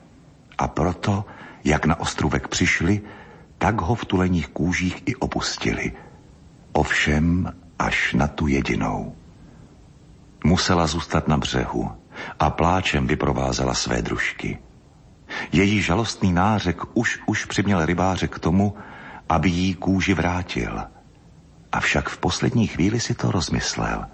A 0.58 0.68
proto, 0.68 1.26
jak 1.64 1.86
na 1.86 2.00
ostrůvek 2.00 2.48
přišli, 2.48 3.02
tak 3.62 3.82
ho 3.82 3.96
v 3.96 4.06
tuleních 4.06 4.48
kůžích 4.48 5.04
i 5.06 5.16
opustili. 5.16 5.92
Ovšem 6.74 7.54
až 7.80 8.14
na 8.14 8.28
tu 8.28 8.48
jedinou. 8.48 9.16
Musela 10.44 10.88
zůstat 10.88 11.28
na 11.28 11.38
břehu 11.38 11.92
a 12.40 12.50
pláčem 12.50 13.08
vyprovázela 13.08 13.74
své 13.74 14.02
družky. 14.02 14.60
Její 15.52 15.82
žalostný 15.82 16.34
nářek 16.34 16.82
už 16.94 17.20
už 17.26 17.46
přiměl 17.46 17.86
rybáře 17.86 18.28
k 18.28 18.40
tomu, 18.40 18.76
aby 19.30 19.50
jí 19.50 19.74
kůži 19.74 20.14
vrátil. 20.14 20.82
Avšak 21.72 22.10
v 22.10 22.18
poslední 22.18 22.68
chvíli 22.68 23.00
si 23.00 23.14
to 23.14 23.32
rozmyslel. 23.32 24.06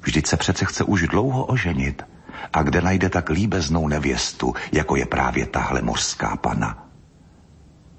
Vždyť 0.00 0.26
se 0.26 0.36
přece 0.36 0.64
chce 0.64 0.84
už 0.84 1.08
dlouho 1.08 1.44
oženit. 1.44 2.02
A 2.52 2.62
kde 2.62 2.80
najde 2.80 3.10
tak 3.10 3.30
líbeznou 3.30 3.88
nevěstu, 3.88 4.54
jako 4.72 4.96
je 4.96 5.06
právě 5.06 5.46
tahle 5.46 5.82
mořská 5.82 6.36
pana? 6.36 6.83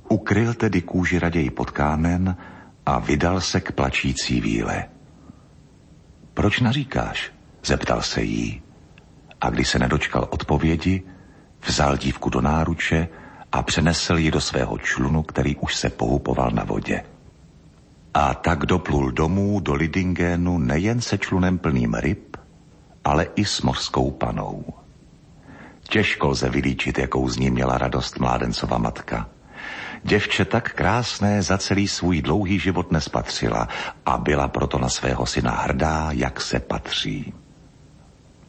Ukryl 0.10 0.54
tedy 0.54 0.82
kůži 0.82 1.20
raději 1.20 1.50
pod 1.50 1.72
kámen 1.72 2.38
a 2.86 3.00
vydal 3.00 3.42
se 3.42 3.62
k 3.62 3.72
plačící 3.72 4.42
víle. 4.42 4.86
Proč 6.34 6.60
naříkáš? 6.60 7.32
Zeptal 7.66 8.02
se 8.02 8.22
jí. 8.22 8.62
A 9.42 9.50
když 9.50 9.70
se 9.70 9.80
nedočkal 9.80 10.28
odpovědi, 10.30 11.04
vzal 11.66 11.98
dívku 11.98 12.30
do 12.30 12.42
náruče 12.42 13.08
a 13.52 13.64
přenesl 13.64 14.18
ji 14.18 14.32
do 14.32 14.42
svého 14.42 14.78
člunu, 14.78 15.24
který 15.24 15.56
už 15.56 15.76
se 15.76 15.90
pohupoval 15.90 16.52
na 16.52 16.64
vodě. 16.64 17.04
A 18.14 18.34
tak 18.34 18.66
doplul 18.66 19.12
domů 19.12 19.60
do 19.60 19.74
Lidingénu 19.74 20.58
nejen 20.58 21.02
se 21.02 21.18
člunem 21.18 21.58
plným 21.58 21.94
ryb, 21.94 22.38
ale 23.04 23.28
i 23.36 23.46
s 23.46 23.62
mořskou 23.62 24.12
panou. 24.12 24.66
Těžko 25.90 26.28
lze 26.28 26.50
vylíčit, 26.50 26.98
jakou 26.98 27.30
z 27.30 27.38
ní 27.38 27.50
měla 27.50 27.78
radost 27.78 28.20
mládencova 28.20 28.78
matka. 28.78 29.30
Děvče 30.06 30.46
tak 30.46 30.74
krásné 30.74 31.42
za 31.42 31.58
celý 31.58 31.88
svůj 31.88 32.22
dlouhý 32.22 32.60
život 32.60 32.92
nespatřila 32.92 33.68
a 34.06 34.18
byla 34.18 34.48
proto 34.48 34.78
na 34.78 34.90
svého 34.90 35.26
syna 35.26 35.52
hrdá, 35.52 36.10
jak 36.12 36.42
se 36.42 36.60
patří. 36.60 37.34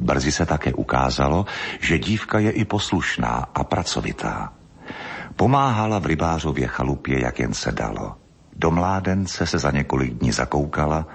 Brzy 0.00 0.32
se 0.32 0.46
také 0.46 0.74
ukázalo, 0.74 1.46
že 1.80 1.98
dívka 1.98 2.38
je 2.38 2.50
i 2.50 2.64
poslušná 2.64 3.48
a 3.54 3.64
pracovitá. 3.64 4.52
Pomáhala 5.36 5.98
v 5.98 6.06
rybářově 6.06 6.66
chalupě, 6.66 7.22
jak 7.24 7.38
jen 7.38 7.54
se 7.54 7.72
dalo. 7.72 8.16
Do 8.56 8.70
mládence 8.70 9.46
se 9.46 9.58
za 9.58 9.70
několik 9.70 10.14
dní 10.14 10.32
zakoukala 10.32 11.06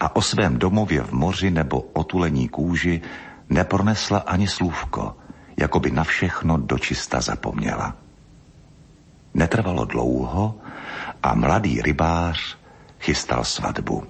a 0.00 0.16
o 0.16 0.22
svém 0.22 0.58
domově 0.58 1.02
v 1.02 1.12
moři 1.12 1.50
nebo 1.50 1.80
otulení 1.80 2.48
kůži 2.48 3.00
nepronesla 3.48 4.18
ani 4.18 4.48
slůvko, 4.48 5.16
jako 5.56 5.80
by 5.80 5.90
na 5.90 6.04
všechno 6.04 6.58
dočista 6.58 7.20
zapomněla. 7.20 8.03
Netrvalo 9.34 9.84
dlouho 9.84 10.54
a 11.22 11.34
mladý 11.34 11.82
rybář 11.82 12.56
chystal 13.00 13.44
svatbu. 13.44 14.04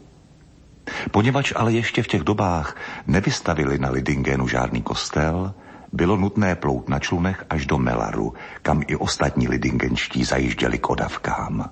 Poněvadž 1.11 1.53
ale 1.57 1.73
ještě 1.73 2.03
v 2.03 2.07
těch 2.07 2.23
dobách 2.23 2.77
nevystavili 3.07 3.79
na 3.79 3.91
Lidingenu 3.91 4.49
žádný 4.49 4.83
kostel, 4.83 5.55
bylo 5.93 6.17
nutné 6.17 6.55
plout 6.55 6.89
na 6.89 6.99
člunech 6.99 7.45
až 7.51 7.67
do 7.67 7.79
Melaru, 7.79 8.35
kam 8.63 8.83
i 8.87 8.97
ostatní 8.97 9.49
lidingenští 9.49 10.25
zajížděli 10.25 10.79
k 10.79 10.91
odavkám. 10.91 11.71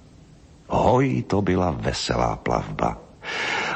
Hoj, 0.69 1.25
to 1.27 1.43
byla 1.43 1.71
veselá 1.71 2.37
plavba. 2.37 2.99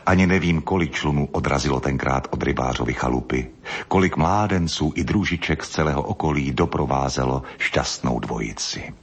Ani 0.07 0.27
nevím, 0.27 0.63
kolik 0.63 0.93
člunů 0.93 1.29
odrazilo 1.33 1.81
tenkrát 1.81 2.29
od 2.31 2.43
rybářovy 2.43 2.93
chalupy, 2.93 3.51
kolik 3.89 4.17
mládenců 4.17 4.93
i 4.95 5.05
družiček 5.05 5.65
z 5.65 5.69
celého 5.69 6.03
okolí 6.03 6.53
doprovázelo 6.53 7.43
šťastnou 7.59 8.21
dvojici. 8.21 8.95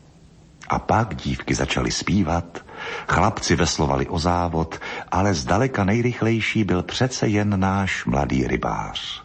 A 0.69 0.79
pak 0.79 1.15
dívky 1.15 1.55
začaly 1.55 1.91
zpívat, 1.91 2.65
chlapci 3.07 3.55
veslovali 3.55 4.07
o 4.07 4.19
závod, 4.19 4.79
ale 5.11 5.33
zdaleka 5.33 5.83
nejrychlejší 5.83 6.63
byl 6.63 6.83
přece 6.83 7.27
jen 7.27 7.59
náš 7.59 8.05
mladý 8.05 8.47
rybář. 8.47 9.23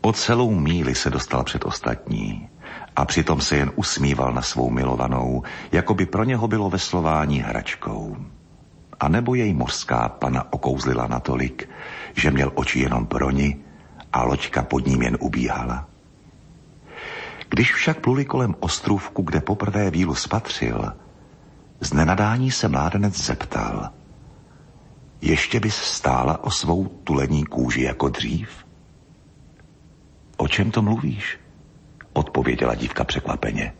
O 0.00 0.12
celou 0.12 0.54
míli 0.54 0.94
se 0.94 1.10
dostal 1.10 1.44
před 1.44 1.64
ostatní 1.64 2.48
a 2.96 3.04
přitom 3.04 3.40
se 3.40 3.56
jen 3.56 3.72
usmíval 3.74 4.32
na 4.32 4.42
svou 4.42 4.70
milovanou, 4.70 5.42
jako 5.72 5.94
by 5.94 6.06
pro 6.06 6.24
něho 6.24 6.48
bylo 6.48 6.70
veslování 6.70 7.40
hračkou. 7.40 8.16
A 9.00 9.08
nebo 9.08 9.34
jej 9.34 9.54
mořská 9.54 10.08
pana 10.08 10.52
okouzlila 10.52 11.06
natolik, 11.06 11.68
že 12.14 12.30
měl 12.30 12.52
oči 12.54 12.80
jenom 12.80 13.06
pro 13.06 13.30
ní 13.30 13.64
a 14.12 14.22
loďka 14.22 14.62
pod 14.62 14.86
ním 14.86 15.02
jen 15.02 15.16
ubíhala. 15.20 15.93
Když 17.54 17.74
však 17.74 18.00
pluli 18.00 18.24
kolem 18.24 18.54
ostrůvku, 18.60 19.22
kde 19.22 19.40
poprvé 19.40 19.90
vílu 19.90 20.14
spatřil, 20.14 20.92
z 21.80 21.92
nenadání 21.92 22.50
se 22.50 22.68
mládenec 22.68 23.24
zeptal. 23.26 23.90
Ještě 25.20 25.60
bys 25.60 25.74
stála 25.74 26.44
o 26.44 26.50
svou 26.50 26.88
tulení 26.88 27.44
kůži 27.44 27.82
jako 27.82 28.08
dřív? 28.08 28.48
O 30.36 30.48
čem 30.48 30.70
to 30.70 30.82
mluvíš? 30.82 31.38
Odpověděla 32.12 32.74
dívka 32.74 33.04
překvapeně. 33.04 33.72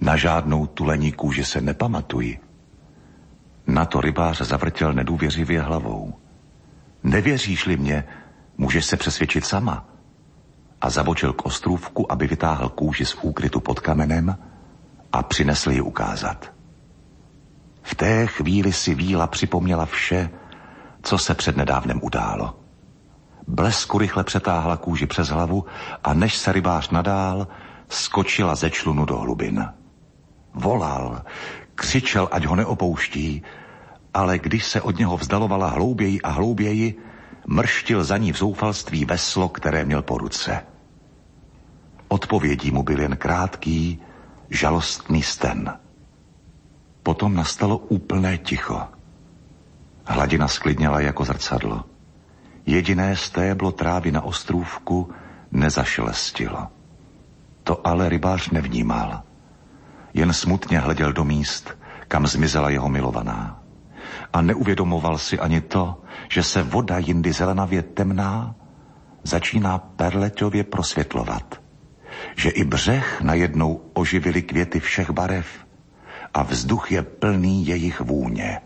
Na 0.00 0.16
žádnou 0.16 0.66
tulení 0.66 1.12
kůži 1.12 1.44
se 1.44 1.60
nepamatuji. 1.60 2.40
Na 3.66 3.84
to 3.84 4.00
rybář 4.00 4.40
zavrtěl 4.40 4.92
nedůvěřivě 4.92 5.60
hlavou. 5.62 6.14
Nevěříš-li 7.02 7.76
mě, 7.76 8.04
můžeš 8.58 8.84
se 8.84 8.96
přesvědčit 8.96 9.44
sama. 9.44 9.91
A 10.82 10.90
zabočil 10.90 11.32
k 11.32 11.46
ostrůvku, 11.46 12.12
aby 12.12 12.26
vytáhl 12.26 12.68
kůži 12.68 13.06
z 13.06 13.14
úkrytu 13.22 13.60
pod 13.60 13.80
kamenem 13.80 14.36
a 15.12 15.22
přinesl 15.22 15.70
ji 15.70 15.80
ukázat. 15.80 16.52
V 17.82 17.94
té 17.94 18.26
chvíli 18.26 18.72
si 18.72 18.94
víla 18.94 19.26
připomněla 19.26 19.86
vše, 19.86 20.30
co 21.02 21.18
se 21.18 21.34
přednedávnem 21.34 22.00
událo. 22.02 22.58
Blesku 23.46 23.98
rychle 23.98 24.24
přetáhla 24.24 24.76
kůži 24.76 25.06
přes 25.06 25.28
hlavu 25.28 25.64
a 26.04 26.14
než 26.14 26.36
se 26.36 26.52
rybář 26.52 26.90
nadál, 26.90 27.48
skočila 27.88 28.54
ze 28.54 28.70
člunu 28.70 29.04
do 29.04 29.18
hlubin. 29.18 29.68
Volal, 30.54 31.22
křičel, 31.74 32.28
ať 32.32 32.44
ho 32.44 32.56
neopouští, 32.56 33.42
ale 34.14 34.38
když 34.38 34.66
se 34.66 34.80
od 34.80 34.98
něho 34.98 35.16
vzdalovala 35.16 35.68
hlouběji 35.68 36.20
a 36.22 36.30
hlouběji, 36.30 36.98
mrštil 37.46 38.04
za 38.04 38.16
ní 38.16 38.32
v 38.32 38.38
zoufalství 38.38 39.04
veslo, 39.04 39.48
které 39.48 39.84
měl 39.84 40.02
po 40.02 40.18
ruce. 40.18 40.71
Odpovědí 42.12 42.70
mu 42.70 42.82
byl 42.82 43.00
jen 43.00 43.16
krátký, 43.16 44.00
žalostný 44.50 45.22
sten. 45.22 45.78
Potom 47.02 47.34
nastalo 47.34 47.78
úplné 47.78 48.38
ticho. 48.38 48.80
Hladina 50.04 50.48
sklidněla 50.48 51.00
jako 51.00 51.24
zrcadlo. 51.24 51.84
Jediné 52.66 53.16
stéblo 53.16 53.72
trávy 53.72 54.12
na 54.12 54.20
ostrůvku 54.20 55.10
nezašelestilo. 55.52 56.68
To 57.64 57.86
ale 57.86 58.08
rybář 58.08 58.50
nevnímal. 58.50 59.22
Jen 60.14 60.32
smutně 60.32 60.78
hleděl 60.78 61.12
do 61.12 61.24
míst, 61.24 61.78
kam 62.08 62.26
zmizela 62.26 62.70
jeho 62.70 62.88
milovaná. 62.88 63.60
A 64.32 64.42
neuvědomoval 64.42 65.18
si 65.18 65.38
ani 65.38 65.60
to, 65.60 66.02
že 66.28 66.42
se 66.42 66.62
voda 66.62 66.98
jindy 66.98 67.32
zelenavě 67.32 67.82
temná 67.82 68.54
začíná 69.24 69.78
perleťově 69.78 70.64
prosvětlovat. 70.64 71.61
Že 72.36 72.50
i 72.50 72.64
břeh 72.64 73.20
najednou 73.20 73.80
oživili 73.92 74.42
květy 74.42 74.80
všech 74.80 75.10
barev 75.10 75.46
a 76.34 76.42
vzduch 76.42 76.92
je 76.92 77.02
plný 77.02 77.66
jejich 77.66 78.00
vůně. 78.00 78.60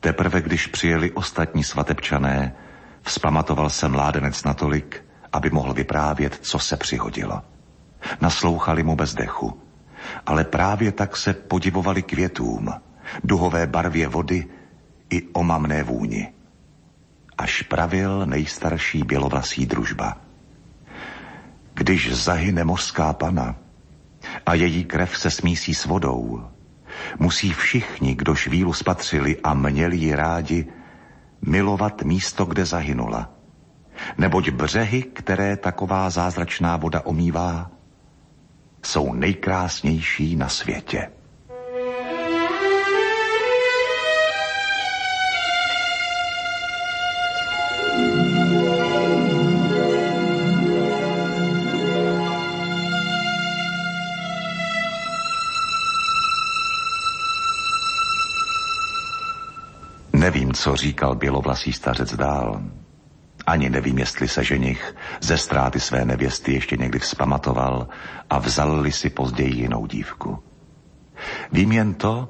Teprve 0.00 0.42
když 0.42 0.66
přijeli 0.66 1.10
ostatní 1.10 1.64
svatebčané, 1.64 2.54
vzpamatoval 3.02 3.70
se 3.70 3.88
mládenec 3.88 4.44
natolik, 4.44 5.04
aby 5.32 5.50
mohl 5.50 5.74
vyprávět, 5.74 6.38
co 6.42 6.58
se 6.58 6.76
přihodilo. 6.76 7.42
Naslouchali 8.20 8.82
mu 8.82 8.96
bez 8.96 9.14
dechu, 9.14 9.60
ale 10.26 10.44
právě 10.44 10.92
tak 10.92 11.16
se 11.16 11.32
podivovali 11.32 12.02
květům, 12.02 12.72
duhové 13.24 13.66
barvě 13.66 14.08
vody 14.08 14.46
i 15.10 15.22
omamné 15.32 15.82
vůni. 15.82 16.32
Až 17.38 17.62
pravil 17.62 18.26
nejstarší 18.26 19.02
bělovlasí 19.02 19.66
družba. 19.66 20.16
Když 21.74 22.14
zahyne 22.14 22.64
mořská 22.64 23.12
pana 23.12 23.56
a 24.46 24.54
její 24.54 24.84
krev 24.84 25.18
se 25.18 25.30
smísí 25.30 25.74
s 25.74 25.84
vodou, 25.84 26.44
musí 27.18 27.52
všichni, 27.52 28.14
kdo 28.14 28.34
švílu 28.34 28.72
spatřili 28.72 29.36
a 29.44 29.54
měli 29.54 29.96
ji 29.96 30.14
rádi, 30.14 30.66
milovat 31.42 32.02
místo, 32.02 32.44
kde 32.44 32.64
zahynula. 32.64 33.30
Neboť 34.18 34.50
břehy, 34.50 35.02
které 35.02 35.56
taková 35.56 36.10
zázračná 36.10 36.76
voda 36.76 37.00
omývá, 37.04 37.70
jsou 38.82 39.12
nejkrásnější 39.14 40.36
na 40.36 40.48
světě. 40.48 41.10
Co 60.70 60.76
říkal 60.76 61.14
bělovlasý 61.14 61.72
stařec 61.72 62.14
dál. 62.14 62.62
Ani 63.46 63.70
nevím, 63.70 63.98
jestli 63.98 64.28
se 64.28 64.44
ženich 64.44 64.94
ze 65.20 65.38
ztráty 65.38 65.80
své 65.80 66.04
nevěsty 66.04 66.52
ještě 66.52 66.76
někdy 66.76 66.98
vzpamatoval 66.98 67.88
a 68.30 68.38
vzal 68.38 68.84
si 68.90 69.10
později 69.10 69.54
jinou 69.54 69.86
dívku. 69.86 70.38
Vím 71.52 71.72
jen 71.72 71.94
to, 71.94 72.28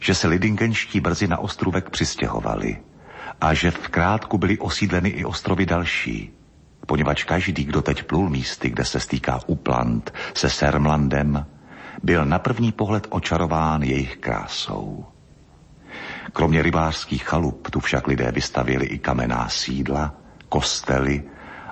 že 0.00 0.14
se 0.14 0.28
lidingenští 0.28 1.00
brzy 1.00 1.28
na 1.28 1.38
ostrůvek 1.38 1.90
přistěhovali 1.90 2.80
a 3.40 3.54
že 3.54 3.70
v 3.70 3.88
krátku 3.88 4.38
byly 4.38 4.58
osídleny 4.58 5.08
i 5.08 5.24
ostrovy 5.24 5.66
další, 5.66 6.32
poněvadž 6.86 7.24
každý, 7.24 7.64
kdo 7.64 7.82
teď 7.82 8.02
plul 8.02 8.30
místy, 8.30 8.70
kde 8.70 8.84
se 8.84 9.00
stýká 9.00 9.40
Upland 9.46 10.14
se 10.34 10.50
Sermlandem, 10.50 11.46
byl 12.02 12.24
na 12.24 12.38
první 12.38 12.72
pohled 12.72 13.06
očarován 13.10 13.82
jejich 13.82 14.16
krásou. 14.16 15.15
Kromě 16.32 16.62
rybářských 16.62 17.24
chalup 17.24 17.70
tu 17.70 17.80
však 17.80 18.06
lidé 18.06 18.32
vystavili 18.32 18.86
i 18.86 18.98
kamenná 18.98 19.48
sídla, 19.48 20.14
kostely 20.48 21.24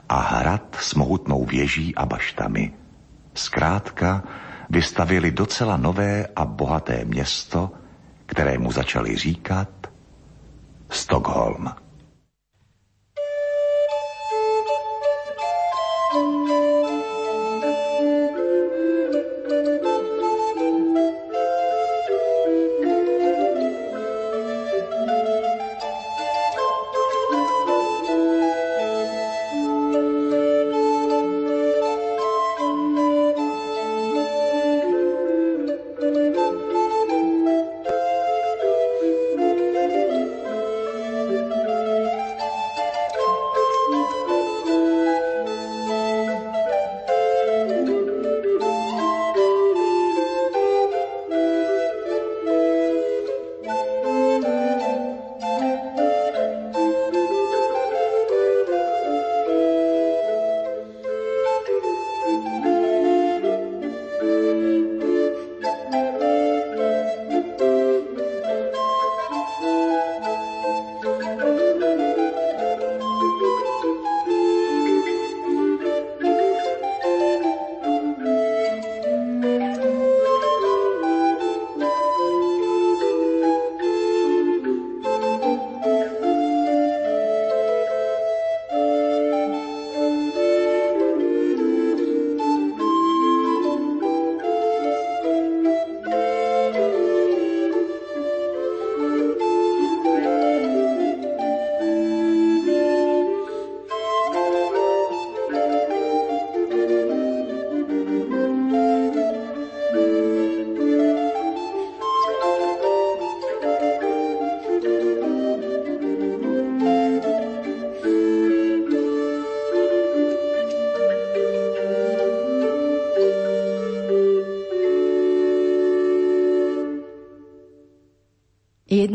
a 0.09 0.21
hrad 0.21 0.77
s 0.81 0.95
mohutnou 0.95 1.45
věží 1.45 1.95
a 1.95 2.07
baštami. 2.07 2.73
Zkrátka 3.35 4.23
vystavili 4.71 5.31
docela 5.31 5.77
nové 5.77 6.27
a 6.37 6.45
bohaté 6.45 7.05
město, 7.05 7.71
kterému 8.27 8.73
začali 8.73 9.17
říkat 9.17 9.69
Stockholm. 10.91 11.84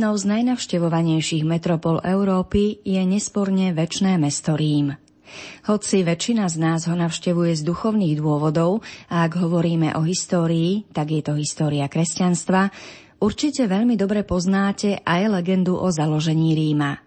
Jednou 0.09 0.25
z 0.25 0.41
najnavštevovanejších 0.41 1.45
metropol 1.45 2.01
Európy 2.01 2.81
je 2.81 2.97
nesporne 3.05 3.77
väčšné 3.77 4.17
mesto 4.17 4.57
Rím. 4.57 4.97
Hoci 5.69 6.01
väčšina 6.01 6.49
z 6.49 6.57
nás 6.57 6.89
ho 6.89 6.97
navštevuje 6.97 7.53
z 7.53 7.61
duchovných 7.61 8.17
dôvodov 8.17 8.81
a 9.05 9.29
ak 9.29 9.37
hovoríme 9.37 9.93
o 9.93 10.01
histórii, 10.01 10.89
tak 10.97 11.13
je 11.13 11.21
to 11.21 11.37
história 11.37 11.85
kresťanstva, 11.85 12.73
určite 13.21 13.69
veľmi 13.69 13.93
dobre 13.93 14.25
poznáte 14.25 14.97
aj 15.05 15.29
legendu 15.29 15.77
o 15.77 15.93
založení 15.93 16.57
Ríma. 16.57 16.97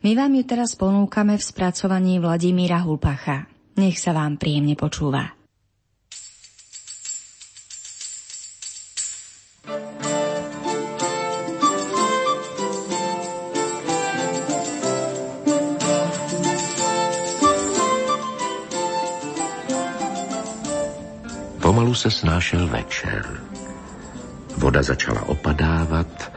My 0.00 0.16
vám 0.16 0.32
ju 0.32 0.48
teraz 0.48 0.72
ponúkame 0.72 1.36
v 1.36 1.44
spracovaní 1.44 2.16
Vladimíra 2.16 2.80
Hulpacha. 2.80 3.44
Nech 3.76 4.00
sa 4.00 4.16
vám 4.16 4.40
príjemne 4.40 4.72
počúva. 4.72 5.41
Pomalu 21.62 21.94
se 21.94 22.10
snášel 22.10 22.66
večer. 22.66 23.40
Voda 24.56 24.82
začala 24.82 25.22
opadávat 25.22 26.32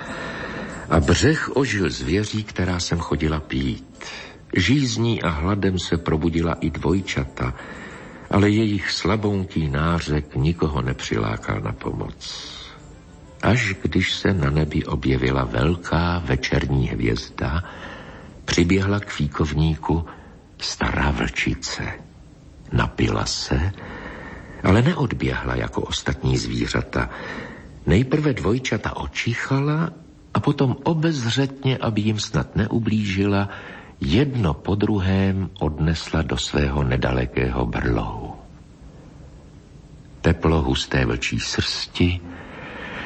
a 0.90 1.00
břeh 1.00 1.50
ožil 1.56 1.90
zvěří, 1.90 2.44
která 2.44 2.80
sem 2.80 3.00
chodila 3.00 3.40
pít. 3.40 4.06
Žízní 4.56 5.22
a 5.22 5.30
hladem 5.30 5.80
se 5.80 5.98
probudila 5.98 6.54
i 6.54 6.70
dvojčata, 6.70 7.54
ale 8.30 8.50
jejich 8.50 8.92
slabounký 8.92 9.70
nářek 9.70 10.36
nikoho 10.36 10.82
nepřilákal 10.82 11.62
na 11.62 11.72
pomoc. 11.72 12.50
Až 13.42 13.74
když 13.82 14.14
se 14.14 14.34
na 14.34 14.50
nebi 14.50 14.86
objevila 14.86 15.44
velká 15.44 16.22
večerní 16.26 16.88
hvězda, 16.88 17.64
přiběhla 18.46 19.00
k 19.00 19.10
fíkovníku 19.10 20.06
stará 20.58 21.12
vlčice. 21.12 21.84
Napila 22.72 23.26
se 23.26 23.72
ale 24.66 24.82
neodběhla 24.82 25.56
jako 25.56 25.82
ostatní 25.82 26.38
zvířata. 26.38 27.10
Nejprve 27.86 28.34
dvojčata 28.34 28.98
očichala 28.98 29.90
a 30.34 30.40
potom 30.40 30.76
obezřetně, 30.84 31.78
aby 31.78 32.02
jim 32.02 32.20
snad 32.20 32.56
neublížila, 32.56 33.50
jedno 34.02 34.54
po 34.54 34.76
druhém 34.76 35.50
odnesla 35.60 36.22
do 36.22 36.38
svého 36.38 36.84
nedalekého 36.84 37.66
brlohu. 37.66 38.34
Teplo 40.22 40.62
husté 40.62 41.06
vlčí 41.06 41.40
srsti 41.40 42.20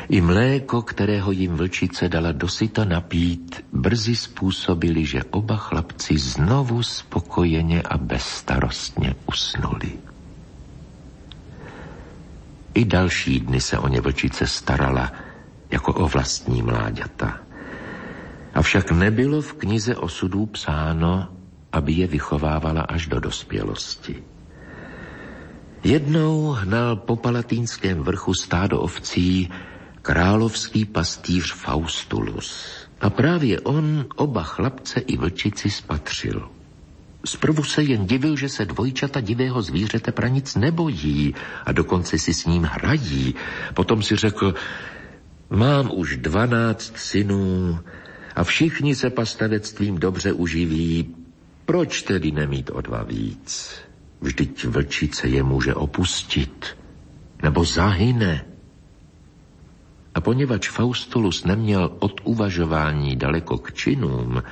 i 0.10 0.22
mléko, 0.22 0.82
kterého 0.82 1.32
jim 1.32 1.56
vlčice 1.56 2.10
dala 2.10 2.32
dosyta 2.32 2.86
napít, 2.86 3.66
brzy 3.74 4.16
způsobili, 4.16 5.06
že 5.06 5.24
oba 5.24 5.56
chlapci 5.56 6.18
znovu 6.18 6.84
spokojeně 6.84 7.82
a 7.82 7.98
bezstarostně 7.98 9.16
usnuli. 9.26 10.09
I 12.80 12.86
další 12.86 13.40
dny 13.40 13.62
se 13.62 13.78
o 13.80 13.88
ně 13.88 14.02
vlčice 14.02 14.48
starala 14.48 15.12
jako 15.72 15.94
o 15.94 16.08
vlastní 16.08 16.62
mláďata. 16.62 17.40
Avšak 18.54 18.92
nebylo 18.92 19.42
v 19.42 19.54
knize 19.54 19.96
osudů 19.96 20.46
psáno, 20.46 21.28
aby 21.72 21.94
je 21.94 22.08
vychovávala 22.08 22.82
až 22.82 23.08
do 23.08 23.20
dospělosti. 23.20 24.24
Jednou 25.84 26.52
hnal 26.52 26.96
po 26.96 27.16
palatínském 27.16 28.00
vrchu 28.00 28.34
stádo 28.34 28.80
ovcí 28.80 29.50
královský 30.02 30.86
pastýř 30.86 31.54
Faustulus. 31.54 32.66
A 33.02 33.10
právě 33.10 33.60
on 33.60 34.06
oba 34.16 34.44
chlapce 34.44 35.00
i 35.00 35.18
vlčici 35.18 35.72
spatřil. 35.72 36.59
Zprvu 37.26 37.64
se 37.64 37.84
jen 37.84 38.06
divil, 38.06 38.36
že 38.36 38.50
se 38.50 38.66
dvojčata 38.66 39.22
divého 39.22 39.62
zvířete 39.62 40.12
pranic 40.12 40.56
nebojí 40.56 41.36
a 41.66 41.72
dokonce 41.72 42.18
si 42.20 42.34
s 42.34 42.46
ním 42.46 42.64
hrají. 42.64 43.36
Potom 43.74 44.04
si 44.04 44.16
řekl, 44.16 44.54
mám 45.50 45.92
už 45.94 46.18
dvanáct 46.18 46.98
synů 46.98 47.80
a 48.36 48.44
všichni 48.44 48.96
se 48.96 49.10
pastavectvím 49.10 49.98
dobře 50.00 50.34
uživí. 50.34 51.16
Proč 51.66 52.02
tedy 52.02 52.32
nemít 52.32 52.70
o 52.74 52.82
dva 52.82 53.04
víc? 53.04 53.76
Vždyť 54.22 54.66
vlčice 54.66 55.28
je 55.28 55.44
může 55.44 55.76
opustit 55.76 56.78
nebo 57.44 57.66
zahyne. 57.66 58.46
A 60.16 60.22
poněvadž 60.22 60.70
Faustulus 60.70 61.44
neměl 61.44 61.92
od 62.00 62.22
uvažování 62.24 63.16
daleko 63.16 63.58
k 63.58 63.74
činům, 63.74 64.44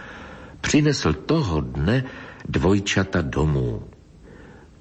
přinesl 0.62 1.14
toho 1.14 1.62
dne 1.62 2.04
dvojčata 2.50 3.22
domů. 3.22 3.84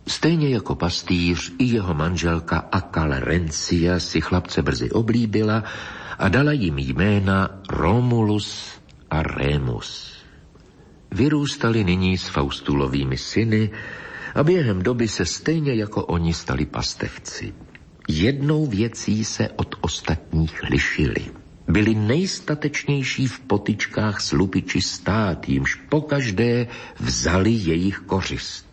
Stejně 0.06 0.48
jako 0.48 0.74
pastýř 0.74 1.52
i 1.58 1.64
jeho 1.64 1.94
manželka 1.94 2.58
Akal 2.58 3.10
Rencia 3.18 4.00
si 4.00 4.20
chlapce 4.20 4.62
brzy 4.62 4.90
oblíbila 4.90 5.64
a 6.18 6.28
dala 6.28 6.52
jim 6.52 6.78
jména 6.78 7.60
Romulus 7.70 8.80
a 9.10 9.22
Remus. 9.22 10.16
Vyrůstali 11.10 11.84
nyní 11.84 12.18
s 12.18 12.28
Faustulovými 12.28 13.18
syny 13.18 13.70
a 14.34 14.42
během 14.42 14.82
doby 14.82 15.08
se 15.08 15.24
stejně 15.26 15.74
jako 15.74 16.04
oni 16.04 16.34
stali 16.34 16.66
pastevci. 16.66 17.54
Jednou 18.08 18.66
věcí 18.66 19.24
se 19.24 19.48
od 19.56 19.74
ostatních 19.80 20.62
lišili– 20.62 21.26
byli 21.68 21.94
nejstatečnější 21.94 23.26
v 23.26 23.40
potičkách 23.40 24.20
s 24.20 24.32
lupiči 24.32 24.80
stát, 24.80 25.48
jimž 25.48 25.74
pokaždé 25.74 26.66
vzali 27.00 27.50
jejich 27.50 27.98
kořist. 27.98 28.66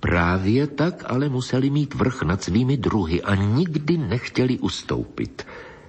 Právě 0.00 0.66
tak 0.66 1.04
ale 1.06 1.28
museli 1.28 1.70
mít 1.70 1.94
vrch 1.94 2.22
nad 2.22 2.42
svými 2.42 2.76
druhy 2.76 3.22
a 3.22 3.34
nikdy 3.34 3.98
nechtěli 3.98 4.58
ustoupit. 4.58 5.46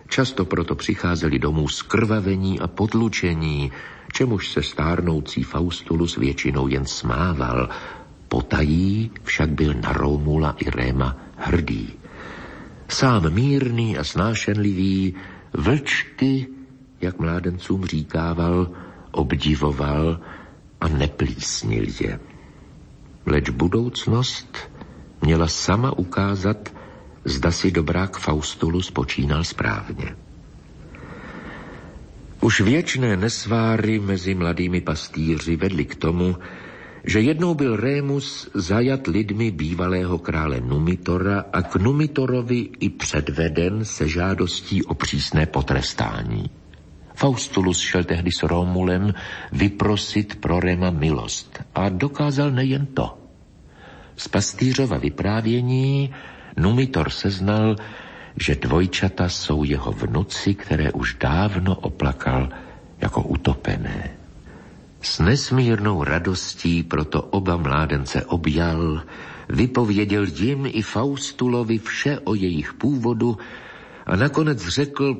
Často 0.10 0.45
proto 0.45 0.76
přicházeli 0.76 1.39
domů 1.39 1.67
skrvavení 1.67 2.60
a 2.60 2.67
potlučení, 2.67 3.71
čemuž 4.13 4.52
se 4.52 4.63
stárnoucí 4.63 5.43
Faustulus 5.43 6.17
většinou 6.17 6.67
jen 6.67 6.86
smával. 6.86 7.69
Potají 8.28 9.12
však 9.24 9.50
byl 9.50 9.74
na 9.74 9.93
Romula 9.93 10.56
i 10.60 10.69
Réma 10.69 11.17
hrdý. 11.38 11.93
Sám 12.88 13.34
mírný 13.34 13.97
a 13.97 14.04
snášenlivý, 14.04 15.15
Vlčky, 15.54 16.48
jak 17.02 17.20
mládencům 17.20 17.86
říkával, 17.86 18.72
obdivoval 19.12 20.20
a 20.82 20.88
neplísnil 20.88 21.86
je. 22.00 22.20
Leč 23.26 23.50
budoucnost 23.50 24.58
měla 25.22 25.48
sama 25.48 25.92
ukázat, 25.98 26.74
zda 27.26 27.52
si 27.52 27.72
dobrák 27.72 28.18
Faustulu 28.18 28.82
spočínal 28.82 29.44
správně. 29.44 30.16
Už 32.42 32.62
věčné 32.62 33.18
nesváry 33.18 34.00
mezi 34.00 34.36
mladými 34.36 34.82
pastýři 34.82 35.56
vedly 35.56 35.86
k 35.86 35.96
tomu, 35.96 36.38
že 37.04 37.20
jednou 37.20 37.54
byl 37.54 37.76
Rémus 37.76 38.50
zajat 38.54 39.08
lidmi 39.08 39.52
bývalého 39.52 40.20
krále 40.20 40.62
Numitora 40.62 41.46
a 41.54 41.62
k 41.62 41.76
Numitorovi 41.76 42.70
i 42.80 42.90
předveden 42.90 43.86
se 43.86 44.08
žádostí 44.08 44.84
o 44.84 44.94
přísné 44.94 45.46
potrestání. 45.46 46.50
Faustulus 47.16 47.80
šel 47.80 48.04
tehdy 48.04 48.32
s 48.32 48.44
Romulem 48.44 49.14
vyprosit 49.52 50.36
pro 50.36 50.60
Rema 50.60 50.90
milost 50.90 51.64
a 51.76 51.90
dokázal 51.90 52.52
nejen 52.52 52.86
to. 52.86 53.18
Z 54.16 54.28
pastýřova 54.28 54.98
vyprávění 54.98 56.14
Numitor 56.58 57.10
seznal, 57.10 57.76
že 58.40 58.56
dvojčata 58.56 59.30
jsou 59.30 59.64
jeho 59.64 59.92
vnuci, 59.92 60.54
které 60.54 60.92
už 60.92 61.16
dávno 61.20 61.76
oplakal 61.76 62.50
jako 63.02 63.22
utopené. 63.22 64.21
S 65.02 65.20
nesmírnou 65.20 66.04
radostí 66.04 66.84
proto 66.84 67.22
oba 67.22 67.58
mládence 67.58 68.26
objal, 68.26 69.02
vypověděl 69.50 70.26
jim 70.26 70.66
i 70.66 70.82
Faustulovi 70.82 71.78
vše 71.78 72.20
o 72.20 72.36
jejich 72.36 72.74
původu 72.74 73.38
a 74.06 74.16
nakonec 74.16 74.68
řekl, 74.68 75.18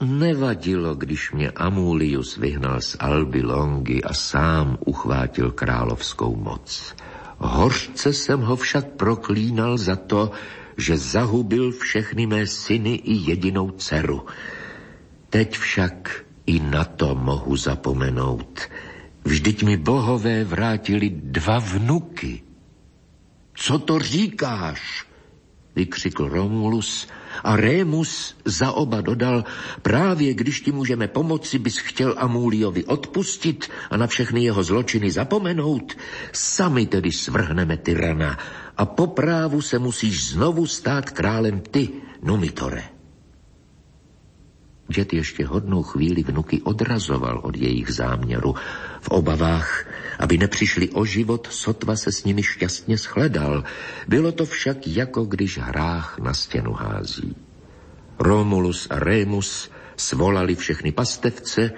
nevadilo, 0.00 0.94
když 0.94 1.32
mě 1.32 1.50
Amulius 1.50 2.36
vyhnal 2.36 2.80
z 2.80 2.96
Alby 3.00 3.42
Longy 3.42 4.02
a 4.02 4.14
sám 4.14 4.78
uchvátil 4.86 5.50
královskou 5.50 6.36
moc. 6.36 6.94
Hořce 7.38 8.12
jsem 8.12 8.40
ho 8.40 8.56
však 8.56 8.86
proklínal 8.86 9.78
za 9.78 9.96
to, 9.96 10.30
že 10.76 10.96
zahubil 10.96 11.72
všechny 11.72 12.26
mé 12.26 12.46
syny 12.46 12.94
i 12.94 13.30
jedinou 13.30 13.70
dceru. 13.70 14.26
Teď 15.30 15.58
však 15.58 16.24
i 16.46 16.60
na 16.60 16.84
to 16.84 17.14
mohu 17.14 17.56
zapomenout– 17.56 18.60
Vždyť 19.24 19.62
mi 19.62 19.76
bohové 19.76 20.44
vrátili 20.44 21.10
dva 21.10 21.58
vnuky. 21.58 22.42
Co 23.54 23.78
to 23.78 23.98
říkáš? 23.98 25.06
vykřikl 25.76 26.28
Romulus 26.28 27.08
A 27.44 27.56
Rémus 27.56 28.36
za 28.44 28.72
oba 28.72 29.00
dodal, 29.00 29.44
právě 29.82 30.34
když 30.34 30.60
ti 30.60 30.72
můžeme 30.72 31.08
pomoci, 31.08 31.58
bys 31.58 31.78
chtěl 31.78 32.14
Amuliovi 32.18 32.84
odpustit 32.84 33.70
a 33.90 33.96
na 33.96 34.06
všechny 34.06 34.44
jeho 34.44 34.62
zločiny 34.62 35.10
zapomenout. 35.10 35.96
Sami 36.32 36.86
tedy 36.86 37.12
svrhneme 37.12 37.76
tyrana 37.76 38.38
a 38.76 38.84
po 38.84 39.06
právu 39.06 39.62
se 39.62 39.78
musíš 39.78 40.36
znovu 40.36 40.66
stát 40.66 41.10
králem 41.10 41.60
ty, 41.60 41.88
Numitore. 42.22 42.91
Dět 44.88 45.12
ještě 45.12 45.46
hodnou 45.46 45.82
chvíli 45.82 46.22
vnuky 46.22 46.62
odrazoval 46.62 47.40
od 47.44 47.56
jejich 47.56 47.90
záměru. 47.90 48.54
V 49.00 49.08
obavách, 49.08 49.86
aby 50.18 50.38
nepřišli 50.38 50.88
o 50.90 51.04
život, 51.04 51.48
sotva 51.50 51.96
se 51.96 52.12
s 52.12 52.24
nimi 52.24 52.42
šťastně 52.42 52.96
shledal. 52.96 53.64
Bylo 54.08 54.32
to 54.32 54.44
však 54.44 54.86
jako 54.86 55.24
když 55.24 55.58
hrách 55.58 56.18
na 56.18 56.34
stěnu 56.34 56.72
hází. 56.72 57.36
Romulus 58.18 58.86
a 58.90 58.98
Remus 58.98 59.70
svolali 59.96 60.54
všechny 60.54 60.92
pastevce 60.92 61.70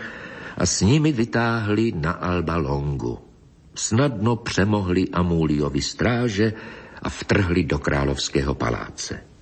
a 0.57 0.67
s 0.67 0.81
nimi 0.81 1.13
vytáhli 1.13 1.93
na 1.97 2.13
Alba 2.13 2.57
Longu. 2.57 3.19
Snadno 3.75 4.37
přemohli 4.37 5.09
Amuliovi 5.09 5.83
stráže 5.83 6.53
a 7.03 7.09
vtrhli 7.11 7.65
do 7.65 7.79
královského 7.79 8.55
paláce. 8.55 9.34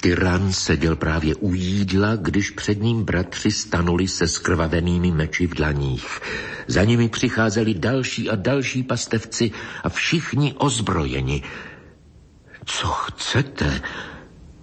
Tyran 0.00 0.52
seděl 0.52 0.96
právě 0.96 1.34
u 1.34 1.54
jídla, 1.54 2.16
když 2.16 2.50
před 2.50 2.82
ním 2.82 3.04
bratři 3.04 3.50
stanuli 3.50 4.08
se 4.08 4.28
skrvavenými 4.28 5.10
meči 5.10 5.46
v 5.46 5.54
dlaních. 5.54 6.20
Za 6.66 6.84
nimi 6.84 7.08
přicházeli 7.08 7.74
další 7.74 8.30
a 8.30 8.36
další 8.36 8.82
pastevci 8.82 9.50
a 9.84 9.88
všichni 9.88 10.54
ozbrojeni. 10.58 11.42
Co 12.64 12.86
chcete? 12.86 13.80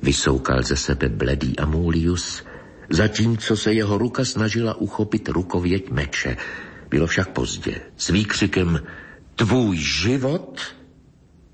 Vysoukal 0.01 0.63
ze 0.63 0.75
sebe 0.75 1.09
bledý 1.09 1.59
Amulius, 1.59 2.43
zatímco 2.89 3.57
se 3.57 3.73
jeho 3.73 3.97
ruka 3.97 4.25
snažila 4.25 4.73
uchopit 4.75 5.29
rukověť 5.29 5.91
meče. 5.91 6.37
Bylo 6.89 7.07
však 7.07 7.29
pozdě. 7.29 7.81
S 7.97 8.09
výkřikem 8.09 8.79
Tvůj 9.35 9.77
život 9.77 10.61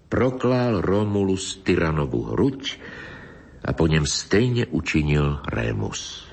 proklál 0.09 0.81
Romulus 0.81 1.61
Tyranovu 1.63 2.23
hruď 2.23 2.79
a 3.65 3.73
po 3.73 3.87
něm 3.87 4.05
stejně 4.05 4.65
učinil 4.65 5.39
Rémus. 5.53 6.27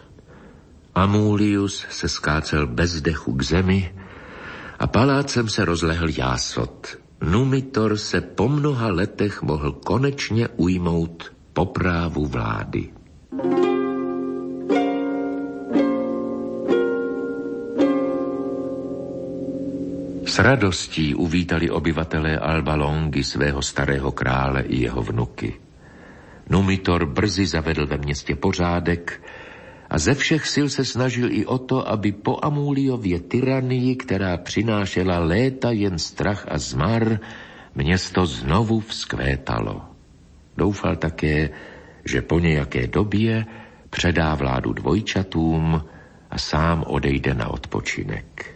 Amulius 0.95 1.87
se 1.91 2.09
skácel 2.09 2.67
bez 2.67 3.01
dechu 3.01 3.33
k 3.33 3.43
zemi 3.43 3.95
a 4.79 4.87
palácem 4.87 5.49
se 5.49 5.65
rozlehl 5.65 6.09
jásot. 6.19 6.99
Numitor 7.21 7.97
se 7.97 8.21
po 8.21 8.49
mnoha 8.49 8.89
letech 8.89 9.43
mohl 9.43 9.73
konečně 9.73 10.49
ujmout 10.49 11.33
poprávu 11.53 12.27
vlády. 12.27 12.89
S 20.27 20.39
radostí 20.39 21.15
uvítali 21.15 21.71
obyvatelé 21.71 22.39
Alba 22.39 22.75
Longy 22.75 23.25
svého 23.25 23.63
starého 23.63 24.13
krále 24.13 24.63
i 24.63 24.77
jeho 24.77 25.03
vnuky. 25.03 25.68
Numitor 26.51 27.07
brzy 27.07 27.47
zavedl 27.47 27.87
ve 27.87 27.99
městě 27.99 28.37
pořádek 28.37 29.23
a 29.91 29.99
ze 29.99 30.15
všech 30.15 30.47
sil 30.55 30.67
se 30.69 30.85
snažil 30.85 31.33
i 31.33 31.47
o 31.47 31.59
to, 31.59 31.89
aby 31.89 32.13
po 32.13 32.39
Amuliově 32.43 33.21
tyranii, 33.21 33.97
která 33.97 34.37
přinášela 34.37 35.19
léta 35.19 35.71
jen 35.71 35.99
strach 35.99 36.47
a 36.49 36.59
zmar, 36.59 37.21
město 37.75 38.27
znovu 38.27 38.81
vzkvétalo. 38.81 39.83
Doufal 40.57 40.97
také, 40.97 41.51
že 42.05 42.23
po 42.23 42.39
nějaké 42.39 42.87
době 42.87 43.47
předá 43.91 44.35
vládu 44.35 44.73
dvojčatům 44.73 45.85
a 46.31 46.39
sám 46.39 46.85
odejde 46.87 47.35
na 47.35 47.49
odpočinek. 47.49 48.55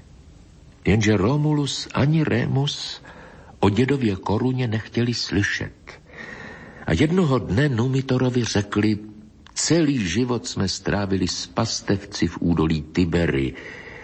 Jenže 0.85 1.17
Romulus 1.17 1.89
ani 1.95 2.25
Remus 2.25 3.03
o 3.61 3.71
dědově 3.71 4.17
koruně 4.17 4.69
nechtěli 4.69 5.15
slyšet. 5.15 6.02
A 6.87 6.92
jednoho 6.92 7.38
dne 7.38 7.68
Numitorovi 7.68 8.45
řekli, 8.45 8.99
celý 9.55 10.09
život 10.09 10.47
jsme 10.47 10.68
strávili 10.68 11.29
s 11.29 11.47
pastevci 11.47 12.27
v 12.27 12.38
údolí 12.40 12.83
Tibery 12.83 13.55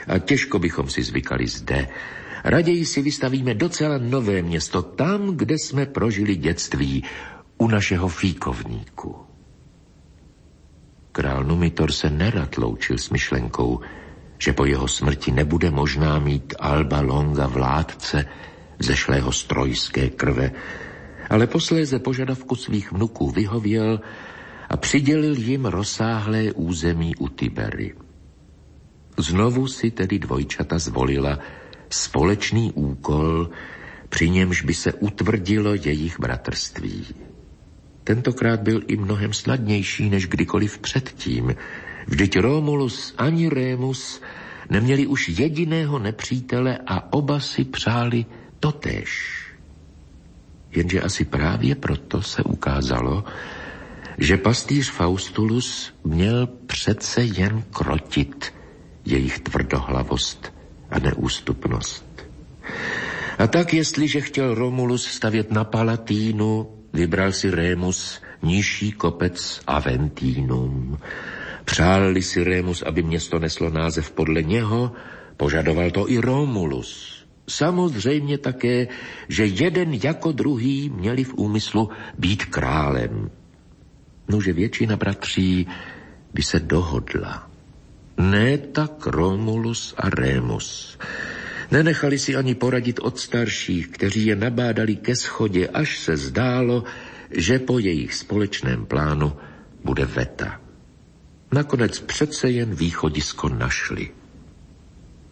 a 0.09 0.19
těžko 0.19 0.59
bychom 0.59 0.89
si 0.89 1.03
zvykali 1.03 1.47
zde. 1.47 1.89
Raději 2.45 2.87
si 2.87 3.03
vystavíme 3.03 3.55
docela 3.55 3.99
nové 3.99 4.43
město, 4.43 4.83
tam, 4.83 5.37
kde 5.37 5.55
jsme 5.59 5.87
prožili 5.87 6.37
dětství, 6.37 7.05
u 7.59 7.69
našeho 7.69 8.09
fíkovníku. 8.09 9.17
Král 11.13 11.45
Numitor 11.45 11.93
se 11.93 12.11
nerad 12.11 12.59
loučil 12.59 12.99
s 12.99 13.11
myšlenkou, 13.11 13.81
že 14.39 14.53
po 14.53 14.65
jeho 14.65 14.89
smrti 14.89 15.33
nebude 15.33 15.71
možná 15.71 16.19
mít 16.19 16.55
Alba 16.59 17.01
Longa 17.01 17.47
vládce 17.47 18.25
zešlého 18.79 19.33
strojské 19.33 20.11
krve, 20.11 20.51
ale 21.31 21.47
posléze 21.47 21.99
požadavku 21.99 22.57
svých 22.57 22.93
vnuků 22.93 23.31
vyhověl 23.31 24.01
a 24.69 24.77
přidělil 24.77 25.39
jim 25.39 25.65
rozsáhlé 25.65 26.53
území 26.53 27.17
u 27.17 27.29
Tibery. 27.29 27.95
Znovu 29.19 29.67
si 29.67 29.91
tedy 29.91 30.19
dvojčata 30.19 30.79
zvolila 30.79 31.39
společný 31.91 32.73
úkol, 32.73 33.51
při 34.09 34.31
němž 34.31 34.63
by 34.63 34.75
se 34.75 34.93
utvrdilo 34.93 35.75
jejich 35.75 36.21
bratrství. 36.21 37.07
Tentokrát 38.05 38.61
byl 38.61 38.83
i 38.87 38.97
mnohem 38.97 39.33
snadnější 39.33 40.11
než 40.11 40.27
kdykoliv 40.27 40.79
předtím. 40.79 41.55
Vždyť 42.07 42.37
Romulus 42.37 43.15
ani 43.19 43.49
Rémus 43.49 44.21
neměli 44.71 45.07
už 45.07 45.29
jediného 45.29 45.99
nepřítele 45.99 46.79
a 46.87 47.13
oba 47.13 47.41
si 47.41 47.65
přáli 47.65 48.27
totéž. 48.61 49.48
Jenže 50.73 51.01
asi 51.01 51.25
právě 51.25 51.75
proto 51.75 52.23
se 52.23 52.43
ukázalo, 52.43 53.25
že 54.19 54.37
pastýř 54.37 54.91
Faustulus 54.91 55.93
měl 56.05 56.47
přece 56.67 57.23
jen 57.23 57.63
krotit 57.71 58.55
jejich 59.05 59.39
tvrdohlavost 59.41 60.53
a 60.91 60.99
neústupnost. 60.99 62.05
A 63.39 63.47
tak, 63.47 63.75
jestliže 63.75 64.21
chtěl 64.21 64.55
Romulus 64.55 65.07
stavět 65.07 65.51
na 65.53 65.65
Palatínu, 65.65 66.69
vybral 66.93 67.33
si 67.33 67.51
Rémus 67.51 68.21
nižší 68.43 68.93
kopec 68.93 69.61
Aventínum. 69.67 70.99
Přál 71.65 72.15
si 72.21 72.45
Rémus, 72.45 72.83
aby 72.83 73.03
město 73.03 73.39
neslo 73.39 73.71
název 73.71 74.11
podle 74.11 74.43
něho, 74.43 74.93
požadoval 75.37 75.91
to 75.91 76.11
i 76.11 76.19
Romulus. 76.19 77.18
Samozřejmě 77.49 78.39
také, 78.39 78.89
že 79.29 79.47
jeden 79.47 79.95
jako 79.95 80.33
druhý 80.33 80.89
měli 80.89 81.25
v 81.25 81.35
úmyslu 81.35 81.91
být 82.19 82.45
králem. 82.45 83.31
Nože 84.29 84.53
většina 84.53 84.97
bratří 84.97 85.67
by 86.35 86.43
se 86.43 86.61
dohodla. 86.61 87.51
Ne 88.19 88.59
tak 88.59 89.07
Romulus 89.07 89.95
a 89.97 90.11
Remus. 90.11 90.99
Nenechali 91.71 92.19
si 92.19 92.37
ani 92.37 92.55
poradit 92.55 92.99
od 92.99 93.19
starších, 93.19 93.89
kteří 93.89 94.27
je 94.27 94.37
nabádali 94.37 94.97
ke 94.97 95.17
schodě, 95.17 95.69
až 95.69 95.99
se 95.99 96.17
zdálo, 96.17 96.85
že 97.31 97.59
po 97.59 97.79
jejich 97.79 98.15
společném 98.15 98.87
plánu 98.87 99.33
bude 99.85 100.05
veta. 100.05 100.61
Nakonec 101.53 102.01
přece 102.01 102.51
jen 102.51 102.75
východisko 102.75 103.49
našli. 103.49 104.18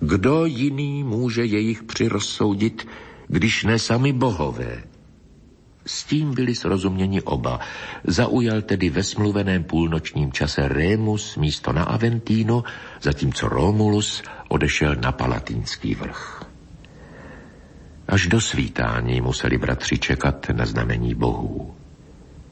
Kdo 0.01 0.45
jiný 0.45 1.05
může 1.05 1.45
jejich 1.45 1.83
přirozsoudit, 1.83 2.89
když 3.29 3.65
ne 3.65 3.79
sami 3.79 4.13
bohové? 4.13 4.83
S 5.87 6.05
tím 6.05 6.35
byli 6.35 6.55
srozuměni 6.55 7.23
oba. 7.23 7.61
Zaujal 8.05 8.63
tedy 8.63 8.91
ve 8.91 9.03
smluveném 9.03 9.65
půlnočním 9.65 10.33
čase 10.33 10.69
Remus 10.69 11.37
místo 11.37 11.73
na 11.73 11.85
Aventíno, 11.85 12.65
zatímco 13.03 13.49
Romulus 13.49 14.23
odešel 14.49 14.95
na 14.95 15.13
Palatínský 15.13 15.95
vrch. 15.95 16.45
Až 18.09 18.27
do 18.27 18.41
svítání 18.41 19.21
museli 19.21 19.59
bratři 19.59 19.99
čekat 19.99 20.47
na 20.53 20.67
znamení 20.67 21.15
bohů. 21.15 21.75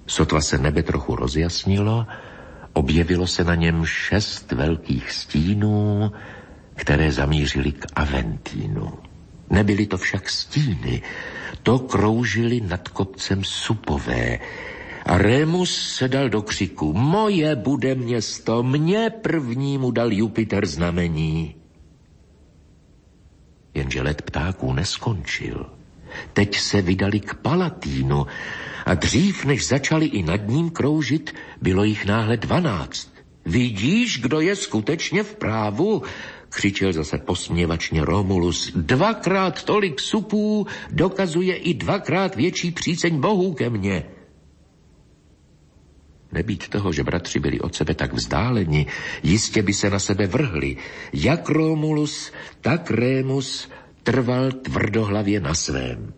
Sotva 0.07 0.41
se 0.41 0.59
nebe 0.59 0.83
trochu 0.83 1.17
rozjasnilo, 1.17 2.07
objevilo 2.73 3.27
se 3.27 3.45
na 3.45 3.55
něm 3.55 3.85
šest 3.87 4.53
velkých 4.53 5.13
stínů, 5.13 6.13
které 6.75 7.13
zamířily 7.13 7.73
k 7.73 7.87
Aventínu. 7.95 8.93
Nebyly 9.51 9.87
to 9.87 9.99
však 9.99 10.31
stíny, 10.31 11.03
to 11.63 11.79
kroužily 11.79 12.61
nad 12.61 12.89
kopcem 12.89 13.45
supové. 13.45 14.39
A 15.07 15.19
Remus 15.19 15.95
se 15.97 16.09
dal 16.09 16.29
do 16.29 16.43
křiku, 16.43 16.93
moje 16.93 17.57
bude 17.57 17.95
město, 17.95 18.63
mě 18.63 19.11
prvnímu 19.11 19.91
dal 19.91 20.13
Jupiter 20.13 20.67
znamení. 20.67 21.55
Jenže 23.75 24.03
let 24.03 24.23
ptáků 24.23 24.73
neskončil. 24.73 25.71
teď 26.33 26.59
se 26.59 26.83
vydali 26.83 27.21
k 27.21 27.35
Palatínu 27.35 28.27
a 28.87 28.95
dřív, 28.95 29.45
než 29.45 29.67
začali 29.67 30.07
i 30.07 30.23
nad 30.23 30.49
ním 30.49 30.71
kroužit, 30.71 31.35
bylo 31.63 31.85
jich 31.85 32.07
náhle 32.07 32.37
dvanáct. 32.37 33.13
Vidíš, 33.47 34.21
kdo 34.21 34.41
je 34.41 34.57
skutečně 34.57 35.23
v 35.23 35.35
právu? 35.35 36.03
Křičel 36.55 36.93
zase 36.93 37.19
posměvačně 37.19 38.05
Romulus. 38.05 38.73
Dvakrát 38.77 39.63
tolik 39.65 40.01
supů 40.01 40.67
dokazuje 40.91 41.57
i 41.57 41.75
dvakrát 41.75 42.37
větší 42.37 42.71
příceň 42.71 43.21
bohů 43.21 43.55
ke 43.55 43.71
mně. 43.71 44.05
Nebýt 46.33 46.69
toho, 46.69 46.93
že 46.93 47.05
bratři 47.05 47.39
byli 47.39 47.61
od 47.61 47.75
sebe 47.75 47.95
tak 47.95 48.13
vzdáleni, 48.13 48.87
jistě 49.23 49.63
by 49.63 49.73
se 49.73 49.91
na 49.91 49.99
sebe 49.99 50.27
vrhli. 50.27 50.77
Jak 51.13 51.49
Romulus, 51.49 52.33
tak 52.61 52.91
Rémus 52.91 53.71
trval 54.03 54.53
tvrdohlavě 54.53 55.41
na 55.41 55.55
svém. 55.55 56.15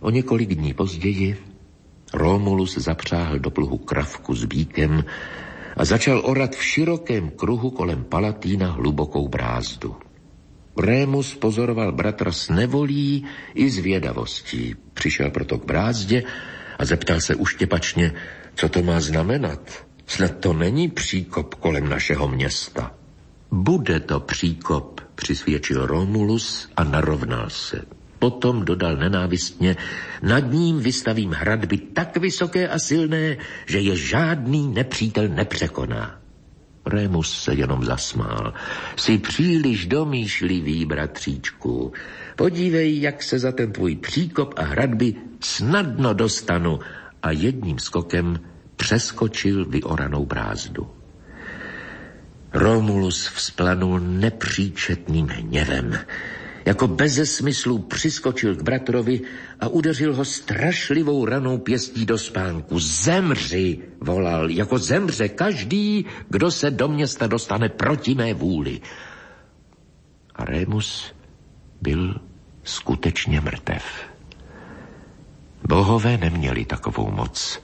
O 0.00 0.10
několik 0.10 0.54
dní 0.54 0.74
později 0.74 1.38
Romulus 2.14 2.78
zapřáhl 2.78 3.38
do 3.38 3.50
pluhu 3.50 3.78
kravku 3.78 4.34
s 4.34 4.44
bíkem 4.44 5.04
a 5.76 5.84
začal 5.84 6.22
orat 6.24 6.54
v 6.56 6.64
širokém 6.64 7.30
kruhu 7.30 7.70
kolem 7.70 8.04
Palatína 8.04 8.70
hlubokou 8.70 9.28
brázdu. 9.28 9.96
Rémus 10.76 11.34
pozoroval 11.34 11.92
bratra 11.92 12.32
s 12.32 12.48
nevolí 12.48 13.24
i 13.54 13.70
zvědavostí. 13.70 14.74
Přišel 14.94 15.30
proto 15.30 15.58
k 15.58 15.64
brázdě 15.64 16.22
a 16.78 16.84
zeptal 16.84 17.20
se 17.20 17.34
uštěpačně, 17.34 18.12
co 18.54 18.68
to 18.68 18.82
má 18.82 19.00
znamenat. 19.00 19.86
Snad 20.06 20.36
to 20.36 20.52
není 20.52 20.88
příkop 20.88 21.54
kolem 21.54 21.88
našeho 21.88 22.28
města. 22.28 22.94
Bude 23.50 24.00
to 24.00 24.20
příkop, 24.20 25.00
přisvědčil 25.14 25.86
Romulus 25.86 26.68
a 26.76 26.84
narovnal 26.84 27.50
se. 27.50 27.82
Potom 28.24 28.64
dodal 28.64 28.96
nenávistně, 28.96 29.76
nad 30.22 30.40
ním 30.40 30.80
vystavím 30.80 31.30
hradby 31.30 31.76
tak 31.78 32.16
vysoké 32.16 32.68
a 32.68 32.78
silné, 32.78 33.36
že 33.66 33.80
je 33.80 33.96
žádný 33.96 34.68
nepřítel 34.68 35.28
nepřekoná. 35.28 36.20
Rémus 36.86 37.42
se 37.42 37.54
jenom 37.54 37.84
zasmál. 37.84 38.54
Jsi 38.96 39.18
příliš 39.18 39.86
domýšlivý, 39.86 40.84
bratříčku. 40.84 41.92
Podívej, 42.36 43.00
jak 43.00 43.22
se 43.22 43.38
za 43.38 43.52
ten 43.52 43.72
tvůj 43.72 43.96
příkop 43.96 44.54
a 44.56 44.62
hradby 44.62 45.14
snadno 45.40 46.14
dostanu 46.14 46.80
a 47.22 47.30
jedním 47.30 47.78
skokem 47.78 48.40
přeskočil 48.76 49.64
vyoranou 49.64 50.24
brázdu. 50.24 50.90
Romulus 52.52 53.28
vzplanul 53.28 54.00
nepříčetným 54.00 55.28
hněvem. 55.28 55.92
Jako 56.64 56.88
beze 56.88 57.26
smyslu 57.26 57.78
přiskočil 57.78 58.56
k 58.56 58.62
bratrovi 58.62 59.20
a 59.60 59.68
udeřil 59.68 60.14
ho 60.16 60.24
strašlivou 60.24 61.24
ranou 61.24 61.58
pěstí 61.58 62.06
do 62.06 62.18
spánku. 62.18 62.78
Zemři, 62.78 63.78
volal, 64.00 64.50
jako 64.50 64.78
zemře 64.78 65.28
každý, 65.28 66.06
kdo 66.28 66.50
se 66.50 66.70
do 66.70 66.88
města 66.88 67.26
dostane 67.26 67.68
proti 67.68 68.14
mé 68.14 68.34
vůli. 68.34 68.80
A 70.34 70.44
Rémus 70.44 71.12
byl 71.82 72.20
skutečně 72.64 73.40
mrtev. 73.40 73.84
Bohové 75.68 76.18
neměli 76.18 76.64
takovou 76.64 77.10
moc, 77.10 77.62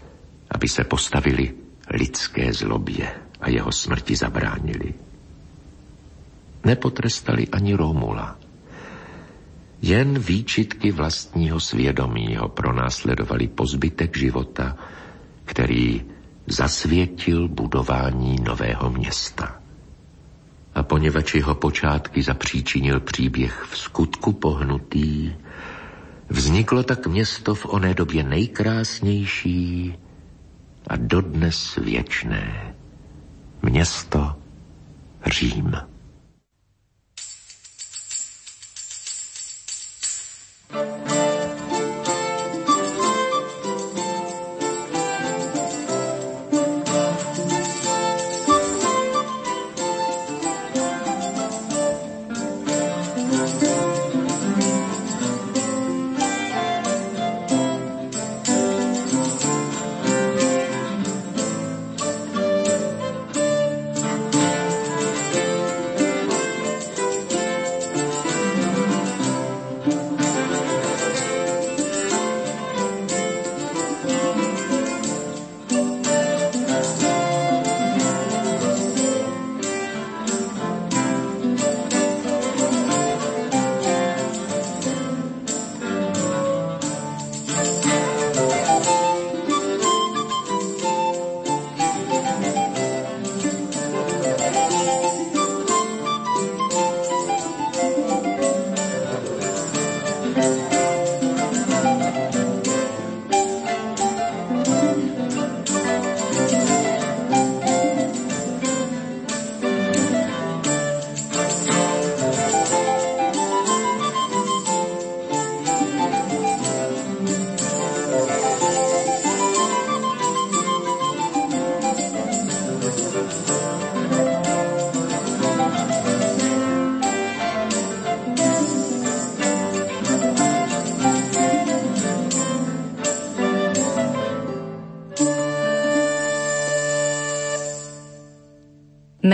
aby 0.51 0.69
se 0.69 0.85
postavili 0.85 1.55
lidské 1.91 2.53
zlobě 2.53 3.15
a 3.41 3.49
jeho 3.49 3.73
smrti 3.73 4.17
zabránili. 4.17 4.95
Nepotrestali 6.65 7.49
ani 7.49 7.75
Romula. 7.75 8.40
Jen 9.83 10.19
výčitky 10.19 10.93
vlastního 10.93 11.61
svědomí 11.61 12.37
ho 12.37 12.49
pronásledovali 12.49 13.49
po 13.49 13.67
zbytek 13.67 14.17
života, 14.17 14.77
který 15.45 16.03
zasvětil 16.47 17.49
budování 17.49 18.37
nového 18.45 18.91
města. 18.91 19.61
A 20.75 20.83
poněvadž 20.83 21.35
jeho 21.35 21.55
počátky 21.55 22.23
zapříčinil 22.23 23.01
příběh 23.01 23.67
v 23.71 23.79
skutku 23.79 24.33
pohnutý, 24.33 25.33
vzniklo 26.29 26.83
tak 26.83 27.07
město 27.07 27.55
v 27.55 27.67
oné 27.67 27.95
době 27.95 28.25
nejkrásnější 28.25 29.95
a 30.87 30.97
dodnes 30.97 31.77
věčné. 31.77 32.75
Město 33.63 34.37
Řím. 35.27 35.90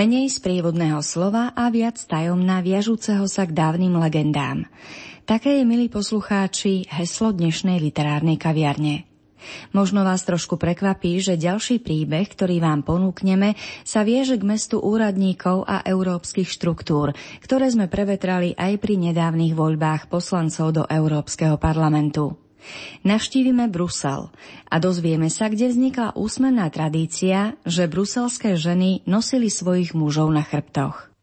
Menej 0.07 0.39
sprievodného 0.39 1.03
slova 1.03 1.51
a 1.51 1.67
viac 1.67 1.99
tajomná 1.99 2.63
viažúceho 2.63 3.27
sa 3.27 3.43
k 3.43 3.51
dávnym 3.51 3.99
legendám. 3.99 4.71
Také 5.27 5.59
je, 5.59 5.67
milí 5.67 5.91
poslucháči, 5.91 6.87
heslo 6.87 7.35
dnešnej 7.35 7.83
literárnej 7.83 8.39
kaviarne. 8.39 9.03
Možno 9.75 10.07
vás 10.07 10.23
trošku 10.23 10.63
prekvapí, 10.63 11.19
že 11.19 11.35
ďalší 11.35 11.83
príbeh, 11.83 12.23
ktorý 12.23 12.63
vám 12.63 12.87
ponúkneme, 12.87 13.59
sa 13.83 14.07
vieže 14.07 14.39
k 14.39 14.47
mestu 14.47 14.79
úradníkov 14.79 15.67
a 15.67 15.83
európskych 15.83 16.55
štruktúr, 16.55 17.11
ktoré 17.43 17.67
sme 17.67 17.91
prevetrali 17.91 18.55
aj 18.55 18.79
pri 18.79 19.11
nedávnych 19.11 19.59
voľbách 19.59 20.07
poslancov 20.07 20.71
do 20.71 20.83
Európskeho 20.87 21.59
parlamentu. 21.59 22.46
Navštívime 23.07 23.71
Brusel 23.71 24.29
a 24.67 24.77
dozvieme 24.79 25.33
sa, 25.33 25.51
kde 25.51 25.71
vznikla 25.73 26.15
úsmenná 26.19 26.69
tradícia, 26.71 27.57
že 27.65 27.91
bruselské 27.91 28.55
ženy 28.59 29.07
nosili 29.09 29.49
svojich 29.49 29.95
mužov 29.97 30.31
na 30.31 30.43
chrbtoch. 30.45 31.16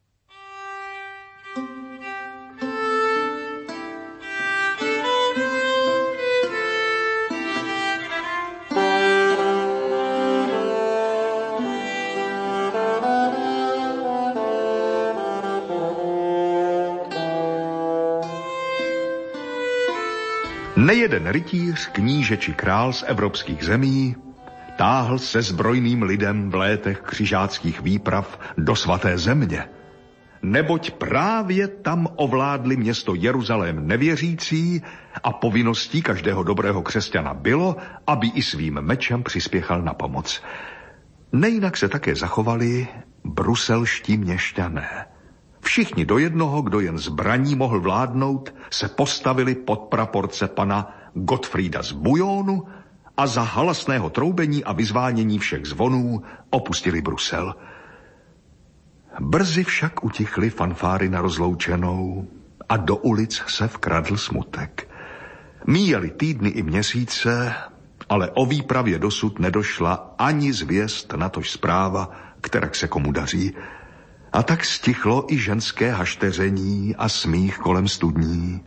Nejeden 20.93 21.27
rytíř, 21.27 21.89
kníže 21.91 22.37
či 22.37 22.53
král 22.53 22.93
z 22.93 23.03
evropských 23.07 23.65
zemí 23.65 24.15
táhl 24.77 25.19
se 25.19 25.41
zbrojným 25.41 26.03
lidem 26.03 26.49
v 26.49 26.55
létech 26.55 27.01
křižáckých 27.01 27.81
výprav 27.81 28.39
do 28.57 28.75
svaté 28.75 29.17
země. 29.17 29.65
Neboť 30.41 30.91
právě 30.91 31.67
tam 31.67 32.07
ovládli 32.15 32.77
město 32.77 33.15
Jeruzalém 33.15 33.87
nevěřící 33.87 34.81
a 35.23 35.33
povinností 35.33 36.01
každého 36.01 36.43
dobrého 36.43 36.81
křesťana 36.81 37.33
bylo, 37.33 37.77
aby 38.07 38.27
i 38.27 38.41
svým 38.41 38.73
mečem 38.81 39.23
přispěchal 39.23 39.81
na 39.81 39.93
pomoc. 39.93 40.43
Nejinak 41.31 41.77
se 41.77 41.89
také 41.89 42.15
zachovali 42.15 42.87
bruselští 43.25 44.17
měšťané. 44.17 45.12
Všichni 45.63 46.05
do 46.05 46.17
jednoho, 46.17 46.61
kdo 46.61 46.79
jen 46.79 46.97
zbraní 46.97 47.55
mohl 47.55 47.79
vládnout, 47.79 48.53
se 48.69 48.87
postavili 48.87 49.55
pod 49.55 49.79
praporce 49.79 50.47
pana 50.47 50.91
Gottfrieda 51.13 51.83
z 51.83 51.91
Bujonu 51.91 52.67
a 53.17 53.27
za 53.27 53.41
halasného 53.41 54.09
troubení 54.09 54.63
a 54.63 54.73
vyzvánění 54.73 55.39
všech 55.39 55.65
zvonů 55.65 56.21
opustili 56.49 57.01
Brusel. 57.01 57.55
Brzy 59.19 59.63
však 59.63 60.03
utichly 60.03 60.49
fanfáry 60.49 61.09
na 61.09 61.21
rozloučenou 61.21 62.27
a 62.69 62.77
do 62.77 62.95
ulic 62.95 63.41
se 63.47 63.67
vkradl 63.67 64.17
smutek. 64.17 64.89
Míjeli 65.67 66.09
týdny 66.09 66.49
i 66.49 66.63
měsíce, 66.63 67.55
ale 68.09 68.31
o 68.31 68.45
výpravě 68.45 68.99
dosud 68.99 69.39
nedošla 69.39 70.15
ani 70.17 70.53
zvěst, 70.53 71.13
natož 71.13 71.51
zpráva, 71.51 72.11
která 72.41 72.69
se 72.73 72.87
komu 72.87 73.11
daří. 73.11 73.55
A 74.33 74.43
tak 74.43 74.65
stichlo 74.65 75.25
i 75.33 75.37
ženské 75.37 75.91
hašteření 75.91 76.95
a 76.95 77.09
smích 77.09 77.57
kolem 77.57 77.87
studní. 77.87 78.61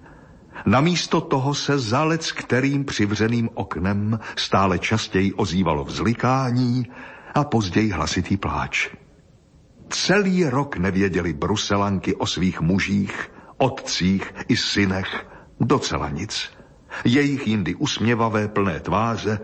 Namísto 0.66 1.20
toho 1.20 1.54
se 1.54 1.78
zalec 1.78 2.32
kterým 2.32 2.84
přivřeným 2.84 3.50
oknem 3.54 4.20
stále 4.36 4.78
častěji 4.78 5.32
ozývalo 5.32 5.84
vzlikání 5.84 6.86
a 7.34 7.44
později 7.44 7.90
hlasitý 7.90 8.36
pláč. 8.36 8.88
Celý 9.88 10.44
rok 10.44 10.76
nevěděli 10.76 11.32
bruselanky 11.32 12.14
o 12.14 12.26
svých 12.26 12.60
mužích, 12.60 13.30
otcích 13.58 14.34
i 14.48 14.56
synech 14.56 15.26
docela 15.60 16.10
nic. 16.10 16.50
Jejich 17.04 17.46
jindy 17.46 17.74
usměvavé 17.74 18.48
plné 18.48 18.80
tváře 18.80 19.38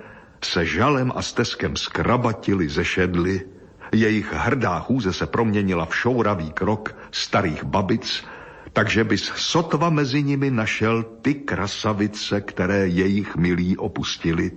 se 0.45 0.67
žalem 0.67 1.13
a 1.17 1.23
steskem 1.23 1.77
skrabatili, 1.77 2.69
zešedli, 2.69 3.52
jejich 3.93 4.33
hrdá 4.33 4.81
chůze 4.81 5.13
se 5.13 5.27
proměnila 5.27 5.87
v 5.87 5.97
šouravý 5.97 6.53
krok 6.53 6.97
starých 7.11 7.65
babic, 7.65 8.25
takže 8.73 9.05
bys 9.05 9.33
sotva 9.37 9.91
mezi 9.91 10.23
nimi 10.23 10.51
našel 10.51 11.03
ty 11.03 11.35
krasavice, 11.35 12.41
které 12.41 12.89
jejich 12.89 13.37
milí 13.37 13.77
opustili. 13.77 14.51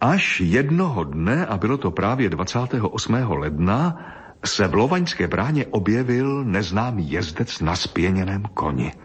Až 0.00 0.40
jednoho 0.40 1.04
dne, 1.04 1.46
a 1.46 1.56
bylo 1.56 1.78
to 1.78 1.90
právě 1.90 2.30
28. 2.30 3.14
ledna, 3.14 3.96
se 4.44 4.68
v 4.68 4.74
Lovaňské 4.74 5.28
bráně 5.28 5.66
objevil 5.66 6.44
neznámý 6.44 7.10
jezdec 7.10 7.60
na 7.60 7.76
spěněném 7.76 8.42
koni– 8.54 8.92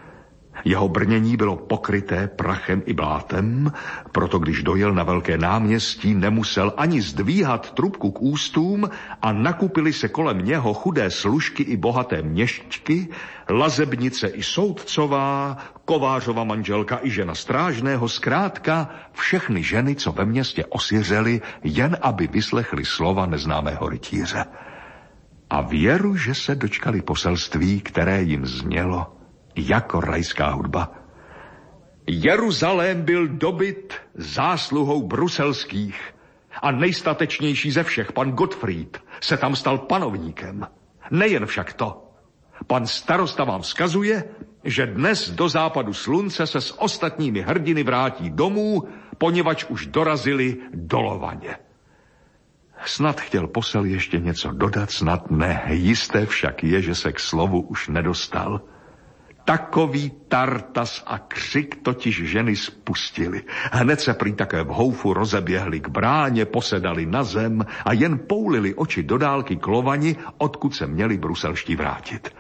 jeho 0.66 0.89
brnění 0.89 1.38
bylo 1.38 1.58
pokryté 1.58 2.28
prachem 2.28 2.82
i 2.86 2.93
blátem, 2.93 3.72
proto 4.12 4.39
když 4.39 4.64
dojel 4.64 4.93
na 4.93 5.04
velké 5.04 5.38
náměstí, 5.38 6.14
nemusel 6.14 6.74
ani 6.78 7.02
zdvíhat 7.02 7.72
trubku 7.72 8.12
k 8.12 8.22
ústům 8.22 8.89
a 9.22 9.32
nakupili 9.32 9.93
se 9.93 10.08
kolem 10.08 10.45
něho 10.45 10.74
chudé 10.74 11.12
služky 11.12 11.64
i 11.64 11.78
bohaté 11.78 12.22
měšťky, 12.22 13.08
lazebnice 13.49 14.28
i 14.28 14.43
soudcová, 14.43 15.58
kovářova 15.86 16.43
manželka 16.43 16.99
i 17.02 17.10
žena 17.10 17.36
strážného, 17.36 18.10
zkrátka 18.10 18.89
všechny 19.12 19.64
ženy, 19.64 19.95
co 19.95 20.12
ve 20.12 20.26
městě 20.26 20.66
osiřely, 20.66 21.41
jen 21.64 21.97
aby 22.02 22.28
vyslechli 22.28 22.86
slova 22.86 23.26
neznámého 23.26 23.89
rytíře. 23.89 24.45
A 25.49 25.62
věru, 25.62 26.16
že 26.16 26.36
se 26.36 26.56
dočkali 26.56 27.02
poselství, 27.02 27.82
které 27.82 28.22
jim 28.22 28.45
znělo– 28.45 29.16
jako 29.56 30.02
rajská 30.02 30.49
hudba. 30.49 30.91
Jeruzalém 32.08 33.02
byl 33.02 33.28
dobyt 33.28 33.93
zásluhou 34.14 35.08
bruselských 35.08 36.14
a 36.62 36.72
nejstatečnější 36.72 37.72
ze 37.72 37.84
všech, 37.84 38.12
pan 38.12 38.32
Gottfried, 38.32 38.97
se 39.22 39.38
tam 39.38 39.56
stal 39.56 39.78
panovníkem. 39.78 40.68
Nejen 41.12 41.45
však 41.45 41.74
to. 41.74 42.08
Pan 42.68 42.88
starosta 42.88 43.43
vám 43.43 43.62
vzkazuje, 43.62 44.24
že 44.64 44.86
dnes 44.86 45.30
do 45.30 45.49
západu 45.49 45.93
slunce 45.93 46.47
se 46.47 46.62
s 46.62 46.82
ostatními 46.82 47.41
hrdiny 47.41 47.84
vrátí 47.84 48.30
domů, 48.30 48.88
poněvadž 49.18 49.66
už 49.70 49.86
dorazili 49.88 50.58
do 50.74 51.02
Lovaně. 51.02 51.58
Snad 52.86 53.22
chtěl 53.22 53.47
posel 53.47 53.86
ještě 53.86 54.20
něco 54.20 54.52
dodat, 54.52 54.91
snad 54.91 55.32
ne. 55.32 55.64
Jisté 55.70 56.26
však 56.26 56.64
je, 56.64 56.82
že 56.82 56.95
se 56.95 57.14
k 57.14 57.20
slovu 57.20 57.62
už 57.62 57.88
nedostal. 57.88 58.62
Takový 59.52 60.12
tartas 60.28 61.04
a 61.08 61.20
křik 61.20 61.84
totiž 61.84 62.24
ženy 62.24 62.56
spustili. 62.56 63.43
Hned 63.72 63.99
se 64.02 64.14
prý 64.14 64.34
také 64.34 64.64
v 64.64 64.68
houfu 64.68 65.14
rozeběhli 65.14 65.80
k 65.80 65.88
bráně, 65.88 66.45
posedali 66.45 67.06
na 67.06 67.24
zem 67.24 67.66
a 67.86 67.93
jen 67.93 68.20
poulili 68.20 68.74
oči 68.76 69.04
do 69.04 69.18
dálky 69.18 69.56
k 69.56 69.68
lovani, 69.68 70.16
odkud 70.38 70.76
se 70.76 70.88
měli 70.88 71.18
bruselští 71.18 71.76
vrátit. 71.76 72.32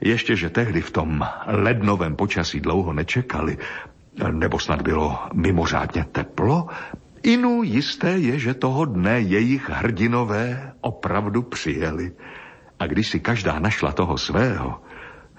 Ještě, 0.00 0.36
že 0.36 0.50
tehdy 0.50 0.80
v 0.80 0.90
tom 0.90 1.26
lednovém 1.46 2.16
počasí 2.16 2.60
dlouho 2.60 2.92
nečekali, 2.92 3.58
nebo 4.30 4.58
snad 4.58 4.82
bylo 4.82 5.18
mimořádně 5.34 6.04
teplo, 6.12 6.68
Inu 7.22 7.62
jisté 7.62 8.10
je, 8.10 8.38
že 8.38 8.54
toho 8.54 8.84
dne 8.84 9.20
jejich 9.20 9.70
hrdinové 9.70 10.72
opravdu 10.80 11.42
přijeli. 11.42 12.12
A 12.78 12.86
když 12.86 13.08
si 13.08 13.20
každá 13.20 13.58
našla 13.58 13.92
toho 13.92 14.18
svého, 14.18 14.80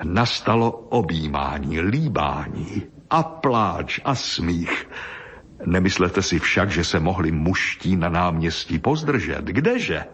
nastalo 0.03 0.71
objímání, 0.71 1.81
líbání 1.81 2.83
a 3.09 3.23
pláč 3.23 3.99
a 4.05 4.15
smích. 4.15 4.89
Nemyslete 5.65 6.21
si 6.21 6.39
však, 6.39 6.71
že 6.71 6.83
se 6.83 6.99
mohli 6.99 7.31
muští 7.31 7.95
na 7.95 8.09
náměstí 8.09 8.79
pozdržet. 8.79 9.45
Kdeže? 9.45 10.05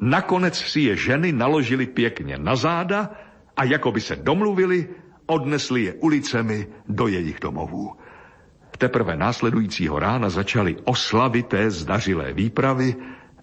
Nakonec 0.00 0.58
si 0.58 0.80
je 0.80 0.96
ženy 0.96 1.32
naložili 1.32 1.86
pěkně 1.86 2.38
na 2.38 2.56
záda 2.56 3.10
a 3.56 3.64
jako 3.64 3.92
by 3.92 4.00
se 4.00 4.16
domluvili, 4.16 4.88
odnesli 5.26 5.82
je 5.82 5.94
ulicemi 5.94 6.66
do 6.88 7.06
jejich 7.06 7.40
domovů. 7.40 7.96
Teprve 8.78 9.16
následujícího 9.16 9.98
rána 9.98 10.30
začaly 10.30 10.76
oslavité 10.84 11.70
zdařilé 11.70 12.32
výpravy 12.32 12.96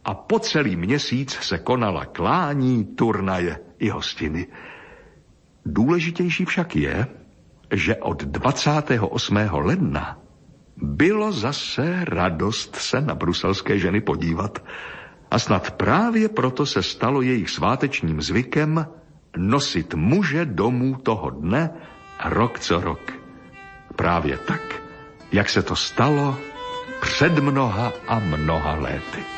a 0.06 0.14
po 0.14 0.40
celý 0.40 0.76
měsíc 0.76 1.32
se 1.32 1.58
konala 1.58 2.06
klání, 2.06 2.86
turnaje 2.86 3.60
i 3.80 3.90
hostiny. 3.90 4.48
Důležitější 5.66 6.46
však 6.46 6.76
je, 6.76 7.08
že 7.74 7.96
od 7.96 8.24
28. 8.24 9.38
ledna 9.52 10.18
bylo 10.78 11.32
zase 11.32 12.06
radost 12.06 12.76
se 12.76 13.02
na 13.02 13.16
bruselské 13.16 13.80
ženy 13.80 14.02
podívat 14.02 14.64
a 15.32 15.40
snad 15.40 15.72
právě 15.72 16.30
proto 16.30 16.66
se 16.66 16.84
stalo 16.84 17.22
jejich 17.22 17.50
svátečním 17.50 18.22
zvykem 18.22 18.86
nosit 19.38 19.94
muže 19.94 20.46
domů 20.46 20.96
toho 21.04 21.30
dne 21.30 21.70
rok 22.26 22.60
co 22.60 22.82
rok. 22.82 23.14
Právě 23.96 24.38
tak, 24.38 24.62
jak 25.32 25.50
se 25.50 25.62
to 25.64 25.76
stalo 25.76 26.38
před 27.02 27.40
mnoha 27.40 27.94
a 28.08 28.20
mnoha 28.20 28.76
léty. 28.76 29.35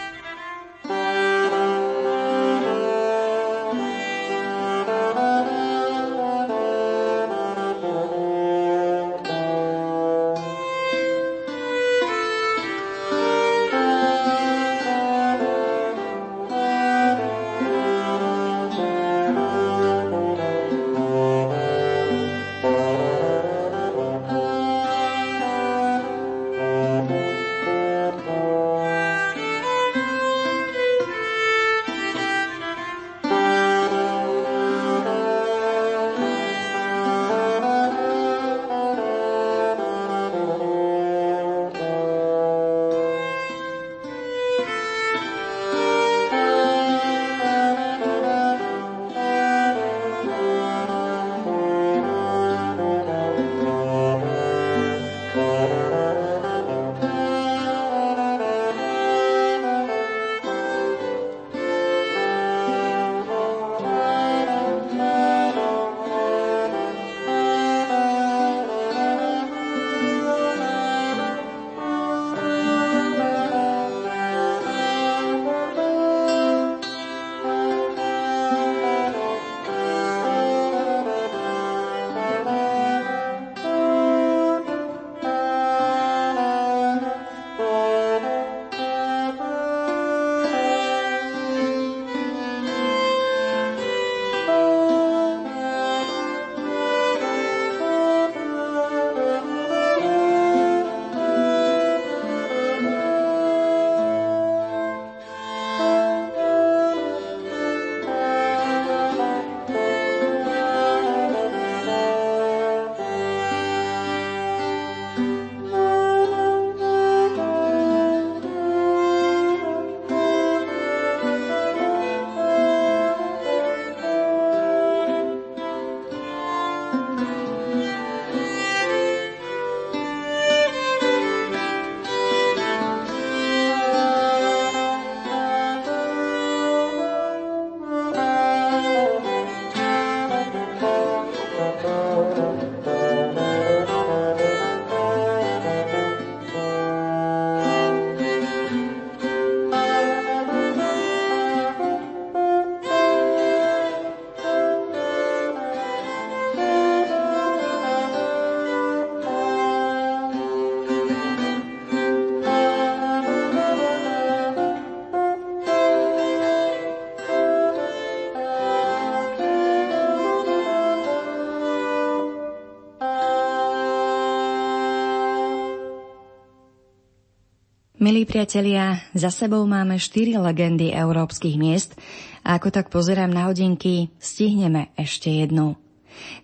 Milí 178.07 178.23
priatelia, 178.23 179.03
za 179.11 179.27
sebou 179.27 179.67
máme 179.67 179.99
štyri 179.99 180.39
legendy 180.39 180.95
európskych 180.95 181.59
miest 181.59 181.91
a 182.39 182.55
ako 182.55 182.71
tak 182.71 182.87
pozerám 182.87 183.27
na 183.27 183.51
hodinky, 183.51 184.15
stihneme 184.15 184.95
ešte 184.95 185.27
jednu. 185.27 185.75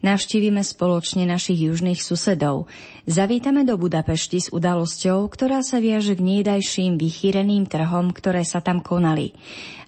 Navštívime 0.03 0.59
spoločne 0.59 1.23
našich 1.23 1.71
južných 1.71 2.03
susedov. 2.03 2.67
Zavítame 3.07 3.63
do 3.63 3.79
Budapešti 3.79 4.43
s 4.43 4.51
udalosťou, 4.51 5.23
ktorá 5.31 5.63
sa 5.63 5.79
viaže 5.79 6.19
k 6.19 6.43
niedajším 6.43 6.99
vychýreným 6.99 7.63
trhom, 7.71 8.11
ktoré 8.11 8.43
sa 8.43 8.59
tam 8.59 8.83
konali. 8.83 9.31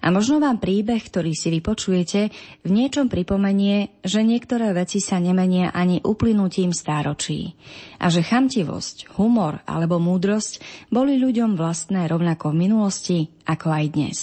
A 0.06 0.14
možno 0.14 0.38
vám 0.38 0.62
príbeh, 0.62 1.02
ktorý 1.02 1.34
si 1.34 1.50
vypočujete, 1.50 2.30
v 2.62 2.70
niečom 2.70 3.10
pripomenie, 3.10 3.90
že 4.06 4.22
niektoré 4.22 4.70
veci 4.70 5.02
sa 5.02 5.18
nemenia 5.18 5.74
ani 5.74 5.98
uplynutím 5.98 6.70
stáročí. 6.70 7.58
A 7.98 8.06
že 8.06 8.22
chamtivosť, 8.22 9.18
humor 9.18 9.66
alebo 9.66 9.98
múdrosť 9.98 10.62
boli 10.94 11.18
ľuďom 11.18 11.58
vlastné 11.58 12.06
rovnako 12.06 12.54
v 12.54 12.58
minulosti, 12.70 13.18
ako 13.50 13.66
aj 13.66 13.84
dnes. 13.90 14.18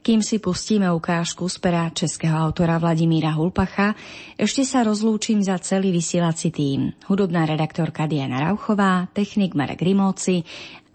Kým 0.00 0.22
si 0.22 0.38
pustíme 0.40 0.86
ukážku 0.88 1.50
z 1.50 1.58
pera 1.58 1.90
českého 1.90 2.38
autora 2.38 2.78
Vladimíra 2.80 3.34
Hulpacha, 3.36 3.98
ešte 4.38 4.62
sa 4.62 4.86
rozlúčim 4.86 5.42
za 5.42 5.58
celý 5.58 5.92
vysielací 5.92 6.54
tým. 6.54 6.94
Hudobná 7.10 7.42
redaktorka 7.44 8.08
Diana 8.08 8.38
Rauchová, 8.38 9.10
technik 9.12 9.58
Marek 9.58 9.82
Rimóci 9.82 10.46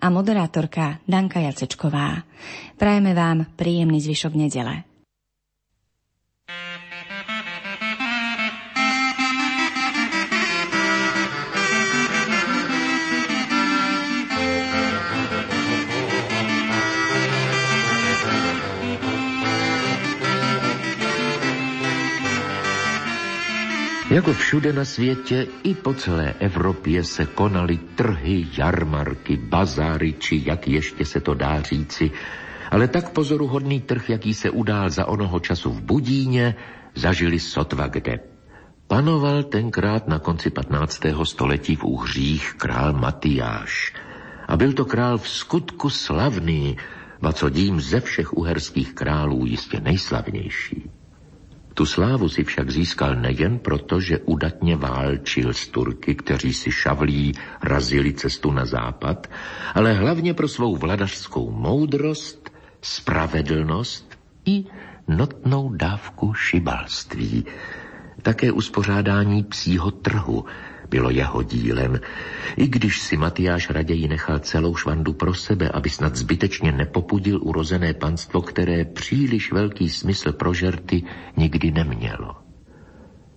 a 0.02 0.10
moderátorka 0.10 1.00
Danka 1.06 1.40
Jacečková. 1.40 2.26
Prajeme 2.76 3.14
vám 3.14 3.46
príjemný 3.54 4.02
zvyšok 4.02 4.34
nedele. 4.34 4.91
Jako 24.12 24.34
všude 24.34 24.74
na 24.74 24.86
světě, 24.86 25.48
i 25.64 25.74
po 25.74 25.94
celé 25.94 26.34
Evropě 26.40 27.04
se 27.04 27.26
konaly 27.26 27.78
trhy, 27.96 28.48
jarmarky, 28.58 29.38
bazáry, 29.38 30.14
či 30.20 30.44
jak 30.46 30.68
ještě 30.68 31.06
se 31.06 31.20
to 31.20 31.34
dá 31.34 31.62
říci, 31.62 32.12
ale 32.72 32.88
tak 32.88 33.10
pozoruhodný 33.10 33.82
trh, 33.82 34.10
jaký 34.10 34.34
se 34.34 34.50
udál 34.50 34.90
za 34.90 35.06
onoho 35.08 35.40
času 35.40 35.72
v 35.72 35.82
Budíně, 35.82 36.56
zažili 36.96 37.40
sotva 37.40 37.88
kde. 37.88 38.20
Panoval 38.88 39.44
tenkrát 39.44 40.08
na 40.08 40.20
konci 40.20 40.50
15. 40.50 41.00
století 41.24 41.76
v 41.76 41.84
Uhřích 41.84 42.54
král 42.58 42.94
Matyáš. 42.94 43.94
A 44.48 44.58
byl 44.58 44.74
to 44.74 44.86
král 44.86 45.18
v 45.18 45.30
skutku 45.30 45.90
slavný, 45.90 46.78
a 47.22 47.34
co 47.34 47.50
dím 47.50 47.82
ze 47.82 48.00
všech 48.00 48.34
uherských 48.34 48.94
králů 48.94 49.46
jistě 49.46 49.80
nejslavnější. 49.80 51.01
Tu 51.74 51.86
slávu 51.86 52.30
si 52.30 52.44
však 52.44 52.72
získal 52.72 53.16
nejen 53.16 53.60
proto, 53.60 54.00
že 54.00 54.20
udatně 54.20 54.76
válčil 54.76 55.54
s 55.54 55.68
Turky, 55.68 56.16
kteří 56.16 56.54
si 56.54 56.72
šavlí 56.72 57.34
razili 57.64 58.14
cestu 58.14 58.52
na 58.52 58.66
západ, 58.66 59.28
ale 59.76 59.94
hlavně 59.94 60.34
pro 60.34 60.48
svou 60.48 60.76
vladařskou 60.76 61.52
moudrost, 61.52 62.52
spravedlnost 62.82 64.18
i 64.46 64.66
notnou 65.08 65.74
dávku 65.74 66.34
šibalství. 66.34 67.46
Také 68.22 68.52
uspořádání 68.52 69.44
psího 69.44 69.92
trhu, 69.92 70.46
bylo 70.92 71.10
jeho 71.10 71.44
dílem, 71.44 72.00
i 72.58 72.68
když 72.68 73.00
si 73.00 73.18
Matyáš 73.18 73.70
raději 73.70 74.08
nechal 74.08 74.40
celou 74.40 74.76
švandu 74.76 75.14
pro 75.14 75.34
sebe, 75.34 75.70
aby 75.70 75.90
snad 75.90 76.16
zbytečně 76.16 76.72
nepopudil 76.72 77.40
urozené 77.42 77.94
panstvo, 77.94 78.42
které 78.42 78.86
příliš 78.86 79.52
velký 79.52 79.90
smysl 79.90 80.32
pro 80.36 80.54
žerty 80.54 81.04
nikdy 81.38 81.72
nemělo. 81.72 82.36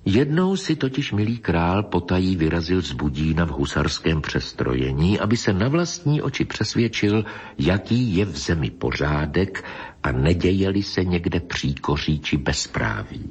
Jednou 0.04 0.56
si 0.56 0.76
totiž 0.76 1.12
milý 1.12 1.38
král 1.38 1.82
potají 1.82 2.36
vyrazil 2.36 2.82
z 2.82 2.92
Budína 2.92 3.46
v 3.46 3.56
husarském 3.56 4.20
přestrojení, 4.20 5.20
aby 5.20 5.36
se 5.36 5.52
na 5.52 5.68
vlastní 5.68 6.22
oči 6.22 6.44
přesvědčil, 6.44 7.24
jaký 7.58 8.16
je 8.16 8.24
v 8.24 8.36
zemi 8.36 8.70
pořádek 8.70 9.64
a 10.02 10.12
nedějeli 10.12 10.82
se 10.82 11.04
někde 11.04 11.40
příkoří 11.40 12.18
či 12.20 12.36
bezpráví. 12.36 13.30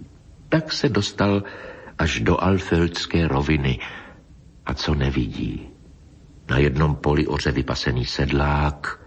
Tak 0.50 0.74
se 0.74 0.90
dostal 0.90 1.44
až 2.00 2.20
do 2.20 2.44
Alfeldské 2.44 3.28
roviny, 3.28 3.80
a 4.66 4.74
co 4.74 4.95
nevidí. 4.95 5.70
Na 6.49 6.57
jednom 6.57 6.95
poli 6.95 7.28
oře 7.28 7.51
vypasený 7.51 8.05
sedlák, 8.05 8.99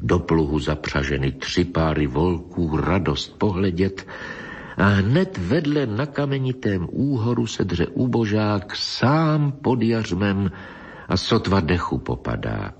do 0.00 0.18
pluhu 0.18 0.58
zapřaženy 0.58 1.32
tři 1.32 1.64
páry 1.64 2.06
volků, 2.06 2.76
radost 2.76 3.38
pohledět 3.38 4.06
a 4.76 4.84
hned 4.84 5.38
vedle 5.38 5.86
na 5.86 6.06
kamenitém 6.06 6.88
úhoru 6.90 7.46
se 7.46 7.64
dře 7.64 7.86
úbožák 7.86 8.76
sám 8.76 9.52
pod 9.52 9.82
jařmem 9.82 10.50
a 11.08 11.16
sotva 11.16 11.60
dechu 11.60 11.98
popadá. 11.98 12.74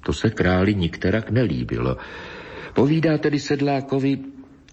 To 0.00 0.12
se 0.12 0.30
králi 0.30 0.74
nikterak 0.74 1.30
nelíbilo. 1.30 1.96
Povídá 2.74 3.18
tedy 3.18 3.40
sedlákovi, 3.40 4.18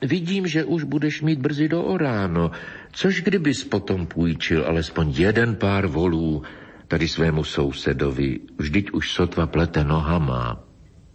vidím, 0.01 0.47
že 0.47 0.65
už 0.65 0.83
budeš 0.83 1.21
mít 1.21 1.39
brzy 1.39 1.69
do 1.69 1.83
oráno, 1.83 2.51
Což 2.91 3.21
kdybys 3.21 3.63
potom 3.63 4.07
půjčil 4.07 4.65
alespoň 4.67 5.11
jeden 5.11 5.55
pár 5.55 5.87
volů 5.87 6.43
tady 6.87 7.07
svému 7.07 7.43
sousedovi, 7.43 8.39
vždyť 8.57 8.91
už 8.91 9.11
sotva 9.11 9.47
plete 9.47 9.83
nohama. 9.83 10.59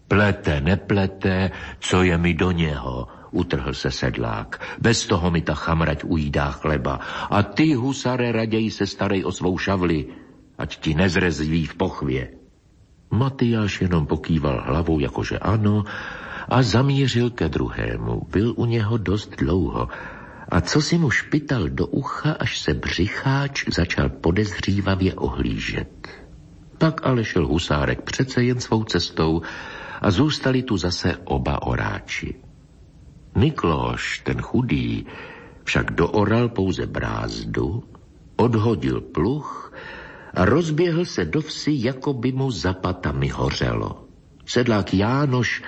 Plete, 0.09 0.61
neplete, 0.61 1.51
co 1.81 2.03
je 2.03 2.19
mi 2.19 2.35
do 2.35 2.51
něho, 2.51 3.07
utrhl 3.31 3.75
se 3.75 3.91
sedlák. 3.91 4.79
Bez 4.81 5.07
toho 5.07 5.31
mi 5.31 5.43
ta 5.43 5.55
chamrať 5.55 6.05
ujídá 6.05 6.51
chleba. 6.51 7.01
A 7.31 7.43
ty, 7.43 7.75
husare, 7.75 8.33
raději 8.33 8.71
se 8.71 8.87
starej 8.87 9.25
o 9.25 9.33
svou 9.33 9.59
šavli, 9.59 10.07
ať 10.59 10.81
ti 10.81 10.95
nezrezví 10.95 11.67
v 11.67 11.75
pochvě. 11.75 12.29
Matyáš 13.11 13.81
jenom 13.81 14.07
pokýval 14.07 14.65
hlavou, 14.67 14.99
jakože 14.99 15.39
ano, 15.39 15.85
a 16.49 16.63
zamířil 16.63 17.31
ke 17.31 17.49
druhému. 17.49 18.23
Byl 18.31 18.55
u 18.57 18.67
něho 18.67 18.97
dost 18.97 19.37
dlouho 19.37 19.89
a 20.49 20.61
co 20.61 20.83
si 20.83 20.99
mu 20.99 21.11
špital 21.11 21.69
do 21.69 21.87
ucha, 21.87 22.33
až 22.33 22.59
se 22.59 22.75
břicháč 22.75 23.65
začal 23.69 24.09
podezřívavě 24.09 25.15
ohlížet. 25.15 26.09
Pak 26.79 27.07
ale 27.07 27.25
šel 27.25 27.47
husárek 27.47 28.03
přece 28.03 28.45
jen 28.45 28.61
svou 28.61 28.85
cestou 28.85 29.43
a 30.01 30.11
zůstali 30.11 30.63
tu 30.63 30.77
zase 30.77 31.17
oba 31.25 31.63
oráči. 31.63 32.35
Mikloš, 33.35 34.19
ten 34.19 34.41
chudý, 34.41 35.07
však 35.65 35.91
dooral 35.91 36.49
pouze 36.49 36.87
brázdu, 36.87 37.85
odhodil 38.37 39.01
pluch 39.01 39.73
a 40.35 40.45
rozběhl 40.45 41.05
se 41.05 41.25
do 41.25 41.41
vsi, 41.41 41.73
jako 41.75 42.13
by 42.13 42.33
mu 42.33 42.51
za 42.51 42.73
patami 42.73 43.29
hořelo. 43.29 44.05
Sedlák 44.47 44.95
Jánoš 44.95 45.63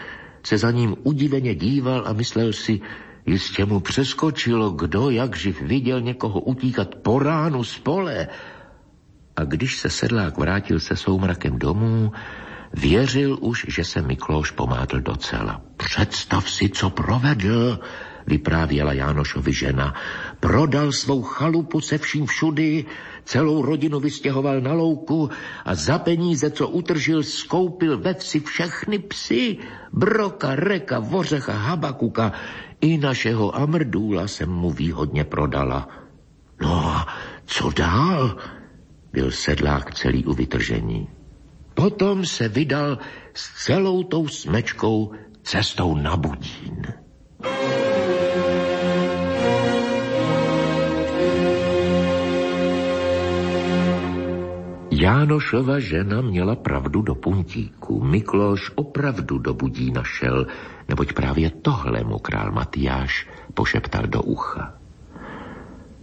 se 0.49 0.59
za 0.59 0.71
ním 0.71 0.97
udiveně 1.05 1.55
díval 1.55 2.09
a 2.09 2.13
myslel 2.13 2.53
si, 2.53 2.81
Jistě 3.27 3.65
mu 3.65 3.81
přeskočilo, 3.81 4.71
kdo 4.71 5.11
jak 5.11 5.37
živ 5.37 5.63
viděl 5.63 6.01
někoho 6.01 6.41
utíkat 6.41 6.95
po 6.95 7.19
ránu 7.19 7.65
z 7.65 7.79
pole. 7.79 8.29
A 9.37 9.45
když 9.45 9.77
se 9.77 9.91
sedlák 9.91 10.39
vrátil 10.39 10.81
se 10.81 10.97
soumrakem 10.97 11.59
domů, 11.59 12.13
věřil 12.75 13.39
už, 13.41 13.67
že 13.69 13.85
se 13.85 14.03
Miklóš 14.03 14.51
pomátl 14.51 15.01
docela. 15.01 15.61
Představ 15.77 16.51
si, 16.51 16.69
co 16.69 16.91
provedl, 16.91 17.81
vyprávěla 18.27 18.93
Jánošovi 18.93 19.53
žena. 19.53 19.95
Prodal 20.41 20.93
svou 20.93 21.23
chalupu 21.23 21.81
se 21.81 21.99
vším 21.99 22.27
všudy, 22.27 22.85
celou 23.25 23.63
rodinu 23.63 24.01
vystěhoval 24.01 24.61
na 24.61 24.73
louku 24.73 25.31
a 25.65 25.75
za 25.75 25.99
peníze, 25.99 26.51
co 26.51 26.69
utržil, 26.69 27.23
skoupil 27.23 27.99
ve 27.99 28.15
vsi 28.15 28.41
všechny 28.41 28.99
psy. 28.99 29.59
Broka, 29.93 30.55
Reka, 30.55 30.99
Vořecha, 30.99 31.53
Habakuka, 31.53 32.33
i 32.81 32.99
našeho 32.99 33.57
Amrdůla 33.57 34.29
jsem 34.29 34.51
mu 34.51 34.71
výhodně 34.71 35.25
prodala. 35.25 35.89
No 36.61 36.87
a 36.87 37.07
co 37.47 37.71
dál? 37.71 38.37
Byl 39.13 39.31
sedlák 39.31 39.95
celý 39.95 40.25
u 40.25 40.33
vytržení. 40.33 41.09
Potom 41.75 42.27
se 42.27 42.49
vydal 42.49 42.99
s 43.35 43.65
celou 43.65 44.03
tou 44.03 44.29
smečkou 44.29 45.13
cestou 45.43 45.95
na 45.95 46.17
Budín. 46.17 46.83
Jánošova 54.99 55.79
žena 55.79 56.27
měla 56.27 56.59
pravdu 56.59 57.03
do 57.03 57.15
puntíku. 57.15 58.03
Mikloš 58.03 58.75
opravdu 58.75 59.39
do 59.39 59.55
budí 59.55 59.95
našel, 59.95 60.47
neboť 60.89 61.13
právě 61.13 61.51
tohle 61.63 62.05
mu 62.05 62.19
král 62.19 62.51
Matyáš 62.51 63.29
pošeptal 63.55 64.11
do 64.11 64.23
ucha. 64.23 64.75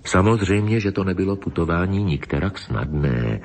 Samozřejmě, 0.06 0.80
že 0.80 0.92
to 0.92 1.04
nebylo 1.04 1.36
putování 1.36 2.04
nikterak 2.04 2.58
snadné. 2.58 3.42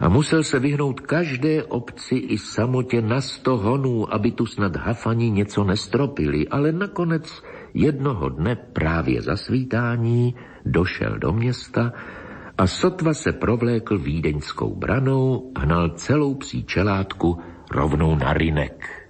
a 0.00 0.08
musel 0.08 0.42
se 0.42 0.58
vyhnout 0.58 1.00
každé 1.00 1.64
obci 1.64 2.16
i 2.16 2.38
samotě 2.38 3.02
na 3.02 3.20
sto 3.20 3.56
honů, 3.56 4.14
aby 4.14 4.30
tu 4.32 4.46
snad 4.46 4.76
hafani 4.76 5.30
něco 5.30 5.64
nestropili, 5.64 6.48
ale 6.48 6.72
nakonec 6.72 7.42
jednoho 7.74 8.28
dne 8.28 8.56
právě 8.56 9.22
za 9.22 9.36
svítání 9.36 10.34
došel 10.64 11.18
do 11.18 11.32
města 11.32 11.92
a 12.60 12.66
sotva 12.66 13.14
se 13.14 13.32
provlékl 13.32 13.98
vídeňskou 13.98 14.74
branou, 14.74 15.52
hnal 15.58 15.88
celou 15.88 16.34
psí 16.34 16.64
čelátku 16.64 17.38
rovnou 17.70 18.14
na 18.14 18.32
rynek. 18.32 19.08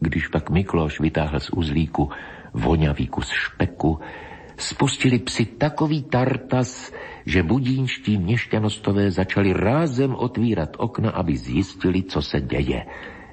Když 0.00 0.28
pak 0.28 0.50
Mikloš 0.50 1.00
vytáhl 1.00 1.40
z 1.40 1.50
uzlíku 1.50 2.10
vonavý 2.54 3.06
kus 3.06 3.30
špeku, 3.30 4.00
spustili 4.56 5.18
psi 5.18 5.44
takový 5.46 6.02
tartas, 6.02 6.92
že 7.26 7.42
budínští 7.42 8.18
měšťanostové 8.18 9.10
začali 9.10 9.52
rázem 9.52 10.14
otvírat 10.14 10.70
okna, 10.78 11.10
aby 11.10 11.36
zjistili, 11.36 12.02
co 12.02 12.22
se 12.22 12.40
děje. 12.40 12.86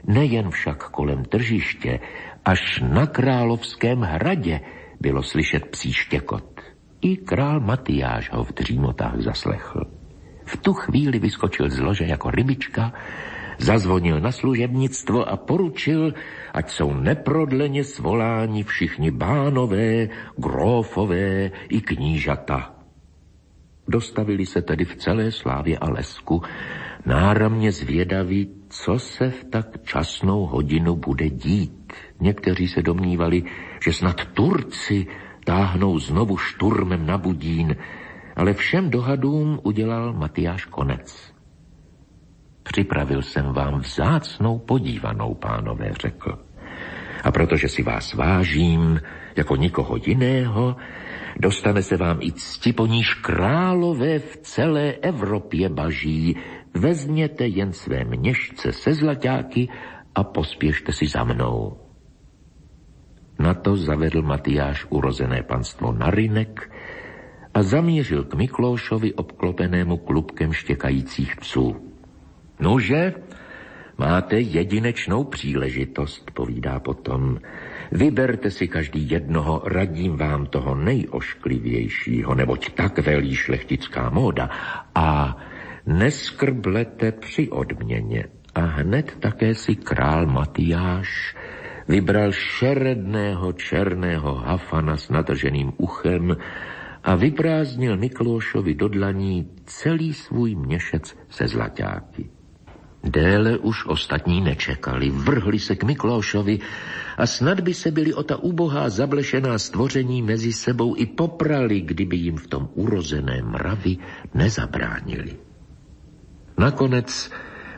Nejen 0.08 0.50
však 0.50 0.90
kolem 0.90 1.26
tržiště, 1.26 2.00
až 2.46 2.84
na 2.86 3.08
královském 3.08 4.02
hradě 4.02 4.62
bylo 5.00 5.24
slyšet 5.24 5.66
psí 5.66 5.94
štěkot. 5.94 6.51
I 7.02 7.18
král 7.18 7.60
Matyáš 7.60 8.32
ho 8.32 8.44
v 8.44 8.54
dřímotách 8.54 9.22
zaslechl. 9.22 9.86
V 10.46 10.58
tu 10.58 10.74
chvíli 10.74 11.20
vyskočil 11.20 11.70
z 11.70 11.80
lože 11.80 12.06
jako 12.06 12.32
rybička, 12.32 12.94
zazvonil 13.58 14.22
na 14.22 14.32
služebnictvo 14.32 15.30
a 15.30 15.38
poručil, 15.38 16.14
ať 16.54 16.70
jsou 16.70 16.94
neprodleně 16.94 17.84
svoláni 17.84 18.64
všichni 18.64 19.12
bánové, 19.12 20.10
grófové 20.38 21.52
i 21.70 21.82
knížata. 21.82 22.74
Dostavili 23.88 24.46
se 24.46 24.62
tedy 24.62 24.86
v 24.86 24.96
celé 24.96 25.32
slávě 25.32 25.78
a 25.78 25.90
lesku, 25.90 26.42
náramně 27.06 27.72
zvědaví, 27.72 28.50
co 28.70 29.00
se 29.00 29.30
v 29.30 29.44
tak 29.44 29.84
časnou 29.84 30.46
hodinu 30.46 30.96
bude 30.96 31.30
dít. 31.30 31.94
Někteří 32.20 32.68
se 32.68 32.82
domnívali, 32.82 33.44
že 33.84 33.94
snad 33.94 34.26
Turci 34.26 35.08
táhnou 35.46 36.00
znovu 36.00 36.38
šturmem 36.38 37.06
na 37.06 37.18
Budín, 37.18 37.76
ale 38.36 38.54
všem 38.54 38.90
dohadům 38.90 39.60
udělal 39.64 40.14
Matyáš 40.14 40.66
konec. 40.66 41.34
Připravil 42.64 43.22
jsem 43.22 43.46
vám 43.46 43.80
vzácnou 43.80 44.60
podívanou, 44.60 45.34
pánové, 45.34 45.92
řekl. 46.02 46.40
A 47.24 47.32
protože 47.32 47.68
si 47.68 47.84
vás 47.84 48.14
vážím 48.14 49.02
jako 49.36 49.56
nikoho 49.56 49.98
jiného, 50.06 50.76
dostane 51.40 51.84
se 51.84 51.98
vám 51.98 52.18
i 52.22 52.32
cti, 52.32 52.74
po 52.74 52.86
níž 52.86 53.14
králové 53.14 54.20
v 54.20 54.38
celé 54.38 54.92
Evropě 54.92 55.70
baží. 55.70 56.38
Vezměte 56.74 57.48
jen 57.48 57.74
své 57.74 58.04
měšce 58.04 58.72
se 58.72 58.94
zlaťáky 58.94 59.70
a 60.16 60.24
pospěšte 60.24 60.94
si 60.94 61.08
za 61.08 61.24
mnou. 61.24 61.81
Na 63.42 63.54
to 63.58 63.74
zavedl 63.74 64.22
Matyáš 64.22 64.86
urozené 64.94 65.42
panstvo 65.44 65.90
na 65.90 66.14
rynek 66.14 66.70
a 67.54 67.64
zamířil 67.64 68.24
k 68.24 68.34
Miklóšovi 68.34 69.14
obklopenému 69.14 69.98
klubkem 69.98 70.54
štěkajících 70.54 71.36
psů. 71.36 71.76
Nože, 72.60 73.14
máte 73.98 74.40
jedinečnou 74.40 75.24
příležitost, 75.24 76.32
povídá 76.32 76.80
potom. 76.80 77.38
Vyberte 77.92 78.52
si 78.52 78.68
každý 78.68 79.10
jednoho, 79.10 79.62
radím 79.66 80.18
vám 80.18 80.46
toho 80.46 80.76
nejošklivějšího, 80.76 82.36
neboť 82.36 82.70
tak 82.74 83.00
velí 83.00 83.36
šlechtická 83.36 84.10
móda. 84.10 84.50
A 84.96 85.38
neskrblete 85.86 87.12
při 87.12 87.50
odměně. 87.50 88.26
A 88.56 88.60
hned 88.60 89.18
také 89.20 89.56
si 89.56 89.76
král 89.76 90.26
Matyáš 90.26 91.36
vybral 91.92 92.32
šeredného 92.32 93.52
černého 93.60 94.40
hafana 94.40 94.96
s 94.96 95.12
natrženým 95.12 95.76
uchem 95.76 96.32
a 97.04 97.12
vyprázdnil 97.20 98.00
Miklóšovi 98.00 98.80
do 98.80 98.88
dlaní 98.88 99.52
celý 99.68 100.16
svůj 100.16 100.56
měšec 100.56 101.12
se 101.28 101.44
zlaťáky. 101.48 102.32
Déle 103.04 103.58
už 103.58 103.86
ostatní 103.92 104.42
nečekali, 104.42 105.10
vrhli 105.10 105.60
se 105.60 105.76
k 105.76 105.84
Miklóšovi 105.84 106.60
a 107.18 107.26
snad 107.28 107.60
by 107.60 107.74
se 107.74 107.92
byli 107.92 108.14
o 108.14 108.24
ta 108.24 108.38
ubohá 108.38 108.90
zablešená 108.90 109.58
stvoření 109.58 110.22
mezi 110.22 110.54
sebou 110.54 110.96
i 110.96 111.06
poprali, 111.06 111.82
kdyby 111.82 112.16
jim 112.18 112.38
v 112.38 112.48
tom 112.48 112.70
urozené 112.78 113.42
mravi 113.42 113.98
nezabránili. 114.34 115.36
Nakonec 116.58 117.32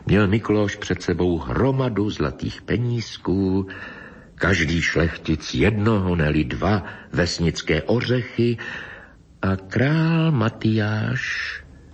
měl 0.06 0.28
Miklóš 0.28 0.76
před 0.76 1.02
sebou 1.02 1.38
hromadu 1.38 2.10
zlatých 2.10 2.62
penízků, 2.62 3.66
každý 4.34 4.82
šlechtic 4.82 5.54
jednoho, 5.54 6.16
neli 6.16 6.44
dva 6.44 6.82
vesnické 7.12 7.82
ořechy 7.82 8.58
a 9.42 9.56
král 9.56 10.32
Matyáš 10.32 11.22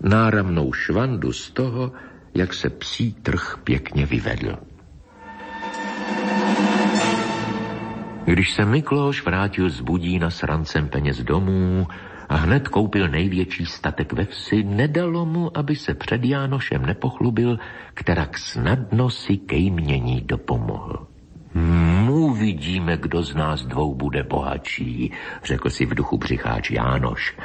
náramnou 0.00 0.72
švandu 0.72 1.32
z 1.32 1.50
toho, 1.50 1.92
jak 2.34 2.54
se 2.54 2.70
psí 2.70 3.12
trh 3.12 3.58
pěkně 3.64 4.06
vyvedl. 4.06 4.58
Když 8.24 8.54
se 8.54 8.64
Miklóš 8.64 9.24
vrátil 9.24 9.70
z 9.70 9.80
Budína 9.80 10.30
s 10.30 10.42
rancem 10.42 10.88
peněz 10.88 11.18
domů 11.18 11.86
a 12.28 12.36
hned 12.36 12.68
koupil 12.68 13.08
největší 13.08 13.66
statek 13.66 14.12
ve 14.12 14.24
vsi, 14.24 14.62
nedalo 14.62 15.26
mu, 15.26 15.58
aby 15.58 15.76
se 15.76 15.94
před 15.94 16.24
Jánošem 16.24 16.86
nepochlubil, 16.86 17.58
kterak 17.94 18.38
snadno 18.38 19.10
si 19.10 19.36
kejmění 19.36 20.20
dopomohl. 20.20 21.09
Mu 21.54 22.34
vidíme, 22.34 22.96
kdo 22.96 23.22
z 23.22 23.34
nás 23.34 23.66
dvou 23.66 23.94
bude 23.94 24.22
bohatší, 24.22 25.12
řekl 25.44 25.70
si 25.70 25.86
v 25.86 25.94
duchu 25.94 26.18
přicháč 26.18 26.70
Jánoš. 26.70 27.36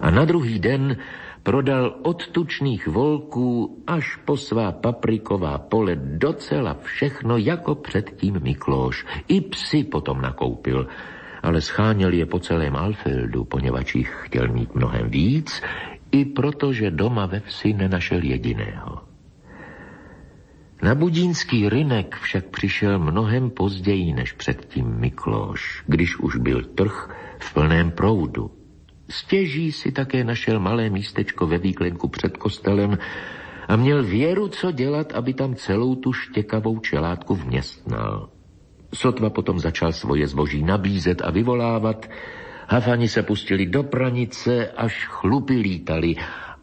A 0.00 0.10
na 0.10 0.24
druhý 0.24 0.58
den 0.58 0.96
prodal 1.42 1.94
od 2.02 2.26
tučných 2.26 2.88
volků 2.88 3.82
až 3.86 4.16
po 4.16 4.36
svá 4.36 4.72
papriková 4.72 5.58
pole 5.58 5.96
docela 5.96 6.76
všechno, 6.82 7.36
jako 7.36 7.74
předtím 7.74 8.40
Miklóš. 8.42 9.06
I 9.28 9.40
psy 9.40 9.84
potom 9.84 10.20
nakoupil, 10.20 10.86
ale 11.42 11.60
scháněl 11.60 12.12
je 12.12 12.26
po 12.26 12.38
celém 12.38 12.76
Alfildu, 12.76 13.44
poněvadž 13.44 13.94
jich 13.94 14.16
chtěl 14.26 14.48
mít 14.48 14.74
mnohem 14.74 15.10
víc, 15.10 15.62
i 16.12 16.24
protože 16.24 16.90
doma 16.90 17.26
ve 17.26 17.40
vsi 17.40 17.72
nenašel 17.72 18.22
jediného. 18.22 19.05
Na 20.82 20.94
budínský 20.94 21.68
rynek 21.68 22.16
však 22.16 22.44
přišel 22.44 22.98
mnohem 22.98 23.50
později 23.50 24.12
než 24.12 24.32
předtím 24.32 24.86
Miklóš, 24.86 25.82
když 25.86 26.18
už 26.18 26.36
byl 26.36 26.64
trh 26.64 27.16
v 27.38 27.54
plném 27.54 27.90
proudu. 27.90 28.50
Stěží 29.10 29.72
si 29.72 29.92
také 29.92 30.24
našel 30.24 30.60
malé 30.60 30.90
místečko 30.90 31.46
ve 31.46 31.58
výklenku 31.58 32.08
před 32.08 32.36
kostelem 32.36 32.98
a 33.68 33.76
měl 33.76 34.04
věru, 34.04 34.48
co 34.48 34.72
dělat, 34.72 35.12
aby 35.12 35.34
tam 35.34 35.54
celou 35.54 35.94
tu 35.94 36.12
štěkavou 36.12 36.78
čelátku 36.78 37.34
vměstnal. 37.34 38.28
Sotva 38.94 39.30
potom 39.30 39.58
začal 39.58 39.92
svoje 39.92 40.28
zboží 40.28 40.62
nabízet 40.62 41.22
a 41.24 41.30
vyvolávat. 41.30 42.06
Hafani 42.68 43.08
se 43.08 43.22
pustili 43.22 43.66
do 43.66 43.82
pranice, 43.82 44.70
až 44.76 45.06
chlupy 45.06 45.54
lítali. 45.54 46.14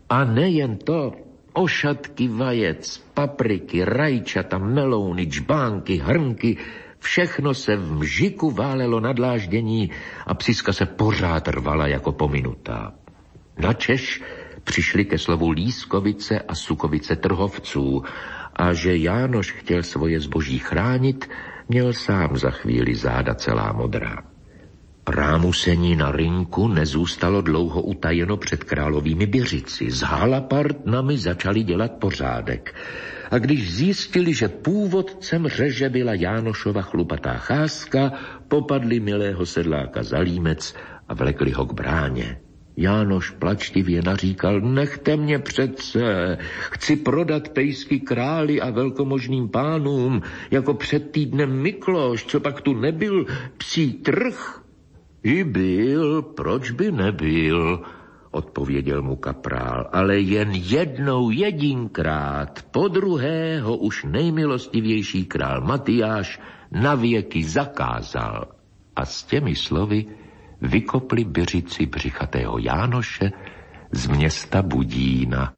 A 0.10 0.24
nejen 0.24 0.78
to, 0.78 1.12
ošatky 1.54 2.28
vajec, 2.28 2.98
papriky, 3.14 3.86
rajčata, 3.86 4.58
melouny, 4.58 5.28
čbánky, 5.28 5.98
hrnky, 5.98 6.58
všechno 7.00 7.54
se 7.54 7.76
v 7.76 7.92
mžiku 7.92 8.52
válelo 8.52 9.00
na 9.00 9.14
dláždění 9.14 9.92
a 10.26 10.34
psiska 10.34 10.74
se 10.74 10.86
pořád 10.86 11.48
rvala 11.48 11.88
jako 11.88 12.12
pominutá. 12.12 12.94
Na 13.58 13.74
Češ 13.74 14.22
přišli 14.64 15.06
ke 15.06 15.18
slovu 15.18 15.50
Lískovice 15.50 16.40
a 16.40 16.56
Sukovice 16.56 17.16
trhovců 17.16 18.04
a 18.56 18.74
že 18.74 18.98
Jánoš 18.98 19.52
chtěl 19.52 19.84
svoje 19.84 20.20
zboží 20.20 20.60
chránit, 20.60 21.30
měl 21.70 21.94
sám 21.94 22.38
za 22.38 22.50
chvíli 22.50 22.96
záda 22.96 23.36
celá 23.36 23.72
modrá. 23.72 24.33
Rámusení 25.08 25.96
na 25.96 26.12
rynku 26.12 26.68
nezůstalo 26.68 27.42
dlouho 27.42 27.82
utajeno 27.82 28.38
před 28.38 28.64
královými 28.64 29.26
běřici. 29.26 29.92
Z 29.92 30.02
halapardnami 30.02 31.18
začali 31.18 31.64
dělat 31.64 31.92
pořádek. 31.92 32.76
A 33.32 33.38
když 33.38 33.76
zjistili, 33.76 34.34
že 34.34 34.48
původcem 34.48 35.48
řeže 35.48 35.90
byla 35.90 36.14
Jánošova 36.14 36.82
chlupatá 36.82 37.34
cházka, 37.34 38.12
popadli 38.48 39.00
milého 39.00 39.46
sedláka 39.46 40.04
za 40.04 40.20
límec 40.20 40.76
a 41.10 41.14
vlekli 41.14 41.52
ho 41.52 41.66
k 41.66 41.74
bráně. 41.74 42.40
Jánoš 42.78 43.30
plačtivě 43.30 44.02
naříkal, 44.02 44.62
nechte 44.62 45.18
mě 45.18 45.40
přece, 45.40 46.38
chci 46.72 46.96
prodat 46.96 47.50
pejsky 47.50 48.00
králi 48.00 48.62
a 48.62 48.70
velkomožným 48.70 49.50
pánům, 49.50 50.22
jako 50.52 50.74
před 50.74 51.12
týdnem 51.12 51.62
Mikloš, 51.62 52.26
co 52.26 52.40
pak 52.40 52.62
tu 52.62 52.74
nebyl, 52.74 53.26
psí 53.58 53.94
trh. 53.94 54.63
I 55.24 55.44
byl, 55.44 56.22
proč 56.22 56.72
by 56.72 56.92
nebyl, 56.92 57.84
odpověděl 58.32 59.02
mu 59.02 59.16
kaprál, 59.16 59.90
ale 59.94 60.20
jen 60.20 60.52
jednou 60.52 61.30
jedinkrát, 61.30 62.66
po 62.72 62.88
druhé 62.88 63.60
ho 63.62 63.78
už 63.78 64.04
nejmilostivější 64.04 65.26
král 65.26 65.62
Matyáš 65.62 66.40
navěky 66.72 67.44
zakázal. 67.44 68.48
A 68.96 69.06
s 69.06 69.24
těmi 69.24 69.56
slovy 69.56 70.06
vykopli 70.62 71.24
byřici 71.24 71.86
břichatého 71.86 72.58
Jánoše 72.58 73.32
z 73.92 74.08
města 74.08 74.62
Budína. 74.62 75.54